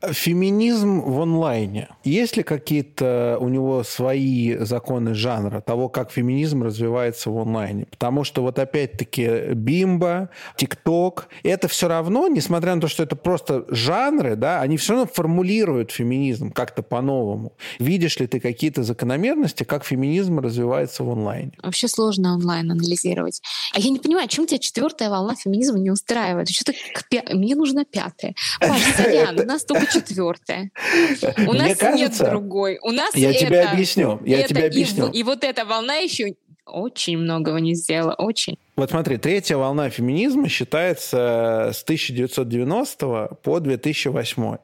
Феминизм 0.00 1.00
в 1.00 1.20
онлайне. 1.20 1.88
Есть 2.04 2.36
ли 2.36 2.44
какие-то 2.44 3.36
у 3.40 3.48
него 3.48 3.82
свои 3.82 4.54
законы 4.58 5.12
жанра 5.12 5.60
того, 5.60 5.88
как 5.88 6.12
феминизм 6.12 6.62
развивается 6.62 7.30
в 7.30 7.38
онлайне? 7.38 7.86
Потому 7.86 8.22
что 8.22 8.42
вот 8.42 8.60
опять-таки 8.60 9.54
Бимба, 9.54 10.30
ТикТок, 10.56 11.28
это 11.42 11.66
все 11.66 11.88
равно, 11.88 12.28
несмотря 12.28 12.76
на 12.76 12.80
то, 12.80 12.86
что 12.86 13.02
это 13.02 13.16
просто 13.16 13.64
жанры, 13.70 14.36
да, 14.36 14.60
они 14.60 14.76
все 14.76 14.92
равно 14.92 15.10
формулируют 15.12 15.90
феминизм 15.90 16.52
как-то 16.52 16.84
по-новому. 16.84 17.54
Видишь 17.80 18.20
ли 18.20 18.28
ты 18.28 18.38
какие-то 18.38 18.84
закономерности, 18.84 19.64
как 19.64 19.84
феминизм 19.84 20.38
развивается 20.38 21.02
в 21.02 21.10
онлайне? 21.10 21.54
Вообще 21.60 21.88
сложно 21.88 22.34
онлайн 22.34 22.70
анализировать. 22.70 23.42
А 23.74 23.80
я 23.80 23.90
не 23.90 23.98
понимаю, 23.98 24.28
чем 24.28 24.46
тебя 24.46 24.58
четвертая 24.58 25.10
волна 25.10 25.34
феминизма 25.34 25.80
не 25.80 25.90
устраивает? 25.90 26.48
Что-то 26.50 26.74
пя... 27.10 27.24
Мне 27.32 27.56
нужна 27.56 27.84
пятая. 27.84 28.34
Паш, 28.60 28.80
сорян, 28.96 29.40
у 29.40 29.44
нас 29.44 29.64
только 29.64 29.87
четвертая. 29.92 30.70
У 31.46 31.52
нас 31.52 31.76
кажется, 31.76 32.24
нет 32.24 32.30
другой. 32.30 32.78
У 32.82 32.90
нас 32.90 33.14
я 33.14 33.30
это, 33.30 33.38
тебе 33.38 33.62
объясню. 33.62 34.20
Я 34.24 34.40
это, 34.40 34.48
тебе 34.48 34.66
объясню. 34.66 35.08
И, 35.08 35.20
и 35.20 35.22
вот 35.22 35.44
эта 35.44 35.64
волна 35.64 35.96
еще 35.96 36.34
очень 36.68 37.18
многого 37.18 37.58
не 37.58 37.74
сделала, 37.74 38.14
очень. 38.14 38.58
Вот 38.76 38.90
смотри, 38.90 39.16
третья 39.16 39.56
волна 39.56 39.90
феминизма 39.90 40.48
считается 40.48 41.70
с 41.74 41.82
1990 41.82 43.38
по 43.42 43.60
2008. 43.60 44.56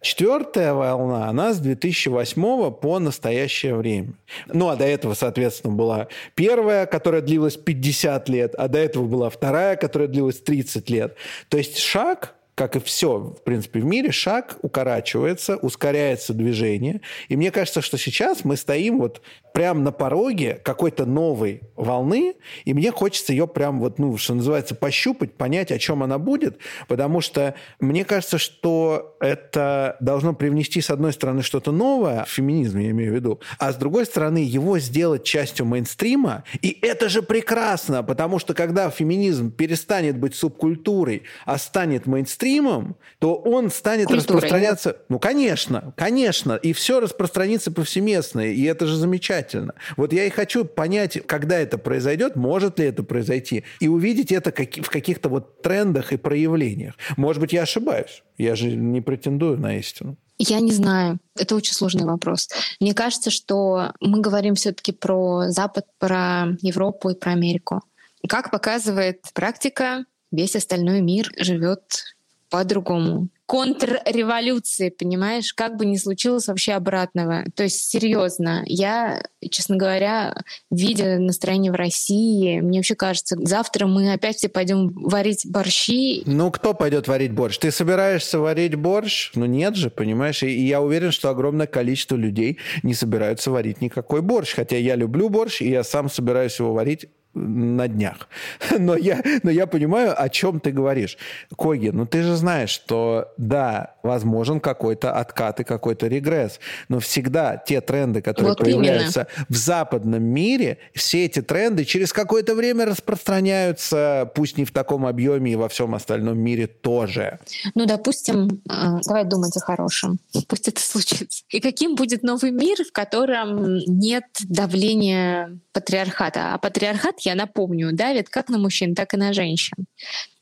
Четвертая 0.00 0.72
волна, 0.72 1.28
она 1.28 1.52
с 1.52 1.58
2008 1.58 2.70
по 2.72 2.98
настоящее 2.98 3.74
время. 3.74 4.12
Ну, 4.46 4.68
а 4.68 4.76
до 4.76 4.84
этого, 4.84 5.14
соответственно, 5.14 5.74
была 5.74 6.08
первая, 6.34 6.86
которая 6.86 7.22
длилась 7.22 7.56
50 7.56 8.28
лет, 8.28 8.54
а 8.54 8.68
до 8.68 8.78
этого 8.78 9.04
была 9.06 9.30
вторая, 9.30 9.76
которая 9.76 10.08
длилась 10.08 10.40
30 10.40 10.88
лет. 10.90 11.16
То 11.48 11.58
есть 11.58 11.78
шаг 11.78 12.34
как 12.56 12.74
и 12.74 12.80
все, 12.80 13.18
в 13.18 13.42
принципе, 13.44 13.80
в 13.80 13.84
мире, 13.84 14.10
шаг 14.10 14.56
укорачивается, 14.62 15.56
ускоряется 15.58 16.32
движение. 16.32 17.02
И 17.28 17.36
мне 17.36 17.50
кажется, 17.50 17.82
что 17.82 17.98
сейчас 17.98 18.46
мы 18.46 18.56
стоим 18.56 18.98
вот 18.98 19.20
прямо 19.52 19.80
на 19.80 19.92
пороге 19.92 20.58
какой-то 20.64 21.04
новой 21.04 21.60
волны, 21.76 22.34
и 22.64 22.72
мне 22.72 22.90
хочется 22.90 23.32
ее 23.32 23.46
прям 23.46 23.78
вот, 23.78 23.98
ну, 23.98 24.16
что 24.16 24.34
называется, 24.34 24.74
пощупать, 24.74 25.34
понять, 25.34 25.70
о 25.70 25.78
чем 25.78 26.02
она 26.02 26.18
будет, 26.18 26.58
потому 26.88 27.20
что 27.20 27.54
мне 27.78 28.06
кажется, 28.06 28.38
что 28.38 29.16
это 29.20 29.96
должно 30.00 30.32
привнести, 30.32 30.80
с 30.80 30.88
одной 30.88 31.12
стороны, 31.12 31.42
что-то 31.42 31.72
новое, 31.72 32.24
феминизм 32.26 32.78
я 32.78 32.90
имею 32.90 33.12
в 33.12 33.14
виду, 33.14 33.40
а 33.58 33.70
с 33.70 33.76
другой 33.76 34.06
стороны, 34.06 34.38
его 34.38 34.78
сделать 34.78 35.24
частью 35.24 35.66
мейнстрима, 35.66 36.44
и 36.62 36.78
это 36.80 37.10
же 37.10 37.22
прекрасно, 37.22 38.02
потому 38.02 38.38
что 38.38 38.54
когда 38.54 38.88
феминизм 38.88 39.50
перестанет 39.50 40.18
быть 40.18 40.34
субкультурой, 40.34 41.24
а 41.44 41.58
станет 41.58 42.06
мейнстримом, 42.06 42.45
мейнстримом, 42.46 42.96
то 43.18 43.34
он 43.34 43.70
станет 43.70 44.06
Культурой. 44.06 44.40
распространяться... 44.40 44.96
Ну, 45.08 45.18
конечно, 45.18 45.92
конечно. 45.96 46.54
И 46.54 46.72
все 46.72 47.00
распространится 47.00 47.70
повсеместно. 47.72 48.40
И 48.40 48.62
это 48.64 48.86
же 48.86 48.96
замечательно. 48.96 49.74
Вот 49.96 50.12
я 50.12 50.24
и 50.24 50.30
хочу 50.30 50.64
понять, 50.64 51.18
когда 51.26 51.58
это 51.58 51.78
произойдет, 51.78 52.36
может 52.36 52.78
ли 52.78 52.86
это 52.86 53.02
произойти, 53.02 53.64
и 53.80 53.88
увидеть 53.88 54.32
это 54.32 54.50
в 54.50 54.90
каких-то 54.90 55.28
вот 55.28 55.62
трендах 55.62 56.12
и 56.12 56.16
проявлениях. 56.16 56.94
Может 57.16 57.40
быть, 57.40 57.52
я 57.52 57.62
ошибаюсь. 57.62 58.22
Я 58.38 58.54
же 58.54 58.66
не 58.70 59.00
претендую 59.00 59.58
на 59.58 59.78
истину. 59.78 60.16
Я 60.38 60.60
не 60.60 60.72
знаю. 60.72 61.18
Это 61.38 61.56
очень 61.56 61.72
сложный 61.72 62.04
вопрос. 62.04 62.48
Мне 62.80 62.92
кажется, 62.92 63.30
что 63.30 63.92
мы 64.00 64.20
говорим 64.20 64.54
все-таки 64.54 64.92
про 64.92 65.50
Запад, 65.50 65.86
про 65.98 66.48
Европу 66.60 67.10
и 67.10 67.18
про 67.18 67.32
Америку. 67.32 67.82
Как 68.28 68.50
показывает 68.50 69.22
практика, 69.32 70.04
весь 70.30 70.56
остальной 70.56 71.00
мир 71.00 71.32
живет 71.38 72.15
по-другому. 72.50 73.28
контрреволюции, 73.46 74.90
понимаешь? 74.90 75.54
Как 75.54 75.76
бы 75.76 75.86
ни 75.86 75.96
случилось 75.96 76.48
вообще 76.48 76.72
обратного. 76.72 77.44
То 77.54 77.62
есть, 77.62 77.88
серьезно, 77.88 78.64
я, 78.66 79.22
честно 79.50 79.76
говоря, 79.76 80.34
видя 80.70 81.18
настроение 81.18 81.70
в 81.70 81.76
России, 81.76 82.60
мне 82.60 82.80
вообще 82.80 82.96
кажется, 82.96 83.36
завтра 83.38 83.86
мы 83.86 84.12
опять 84.12 84.36
все 84.38 84.48
пойдем 84.48 84.88
варить 84.94 85.46
борщи. 85.48 86.24
Ну, 86.26 86.50
кто 86.50 86.74
пойдет 86.74 87.06
варить 87.06 87.32
борщ? 87.32 87.58
Ты 87.58 87.70
собираешься 87.70 88.40
варить 88.40 88.74
борщ? 88.74 89.30
Ну, 89.36 89.46
нет 89.46 89.76
же, 89.76 89.90
понимаешь? 89.90 90.42
И 90.42 90.66
я 90.66 90.82
уверен, 90.82 91.12
что 91.12 91.30
огромное 91.30 91.68
количество 91.68 92.16
людей 92.16 92.58
не 92.82 92.94
собираются 92.94 93.52
варить 93.52 93.80
никакой 93.80 94.22
борщ. 94.22 94.54
Хотя 94.54 94.76
я 94.76 94.96
люблю 94.96 95.28
борщ, 95.28 95.62
и 95.62 95.70
я 95.70 95.84
сам 95.84 96.10
собираюсь 96.10 96.58
его 96.58 96.74
варить 96.74 97.06
на 97.36 97.88
днях. 97.88 98.28
Но 98.78 98.96
я, 98.96 99.22
но 99.42 99.50
я 99.50 99.66
понимаю, 99.66 100.14
о 100.20 100.28
чем 100.28 100.60
ты 100.60 100.70
говоришь. 100.70 101.18
Коги, 101.56 101.88
ну 101.88 102.06
ты 102.06 102.22
же 102.22 102.36
знаешь, 102.36 102.70
что 102.70 103.32
да, 103.36 103.94
возможен 104.02 104.60
какой-то 104.60 105.12
откат 105.12 105.60
и 105.60 105.64
какой-то 105.64 106.06
регресс, 106.06 106.60
но 106.88 107.00
всегда 107.00 107.56
те 107.56 107.80
тренды, 107.80 108.22
которые 108.22 108.50
вот 108.50 108.58
появляются 108.58 109.28
именно. 109.34 109.46
в 109.48 109.56
западном 109.56 110.22
мире, 110.22 110.78
все 110.94 111.26
эти 111.26 111.42
тренды 111.42 111.84
через 111.84 112.12
какое-то 112.12 112.54
время 112.54 112.86
распространяются, 112.86 114.30
пусть 114.34 114.56
не 114.56 114.64
в 114.64 114.72
таком 114.72 115.06
объеме 115.06 115.52
и 115.52 115.56
во 115.56 115.68
всем 115.68 115.94
остальном 115.94 116.38
мире 116.38 116.66
тоже. 116.66 117.38
Ну, 117.74 117.86
допустим, 117.86 118.62
а, 118.68 119.00
давай 119.06 119.24
думать 119.24 119.56
о 119.56 119.60
хорошем. 119.60 120.18
Пусть 120.48 120.68
это 120.68 120.80
случится. 120.86 121.42
И 121.50 121.60
каким 121.60 121.94
будет 121.94 122.22
новый 122.22 122.50
мир, 122.50 122.78
в 122.84 122.92
котором 122.92 123.76
нет 123.86 124.24
давления 124.48 125.58
патриархата? 125.72 126.54
А 126.54 126.58
патриархат 126.58 127.20
я 127.26 127.34
напомню, 127.34 127.92
давит 127.92 128.28
как 128.28 128.48
на 128.48 128.58
мужчин, 128.58 128.94
так 128.94 129.14
и 129.14 129.16
на 129.16 129.32
женщин. 129.32 129.86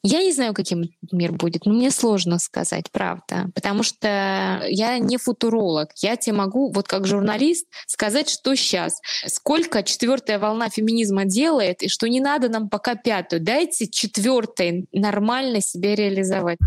Я 0.06 0.22
не 0.22 0.32
знаю, 0.32 0.52
каким 0.52 0.90
мир 1.12 1.32
будет, 1.32 1.64
но 1.64 1.72
мне 1.72 1.90
сложно 1.90 2.38
сказать, 2.38 2.90
правда, 2.92 3.48
потому 3.54 3.82
что 3.82 4.62
я 4.68 4.98
не 4.98 5.16
футуролог. 5.16 5.88
Я 5.96 6.16
тебе 6.16 6.36
могу, 6.36 6.70
вот 6.70 6.86
как 6.86 7.06
журналист, 7.06 7.66
сказать, 7.86 8.28
что 8.28 8.54
сейчас, 8.54 9.00
сколько 9.26 9.82
четвертая 9.82 10.38
волна 10.38 10.68
феминизма 10.68 11.24
делает, 11.24 11.82
и 11.82 11.88
что 11.88 12.06
не 12.06 12.20
надо 12.20 12.50
нам 12.50 12.68
пока 12.68 12.96
пятую. 12.96 13.40
Дайте 13.40 13.88
четвертой 13.88 14.86
нормально 14.92 15.62
себя 15.62 15.94
реализовать. 15.94 16.58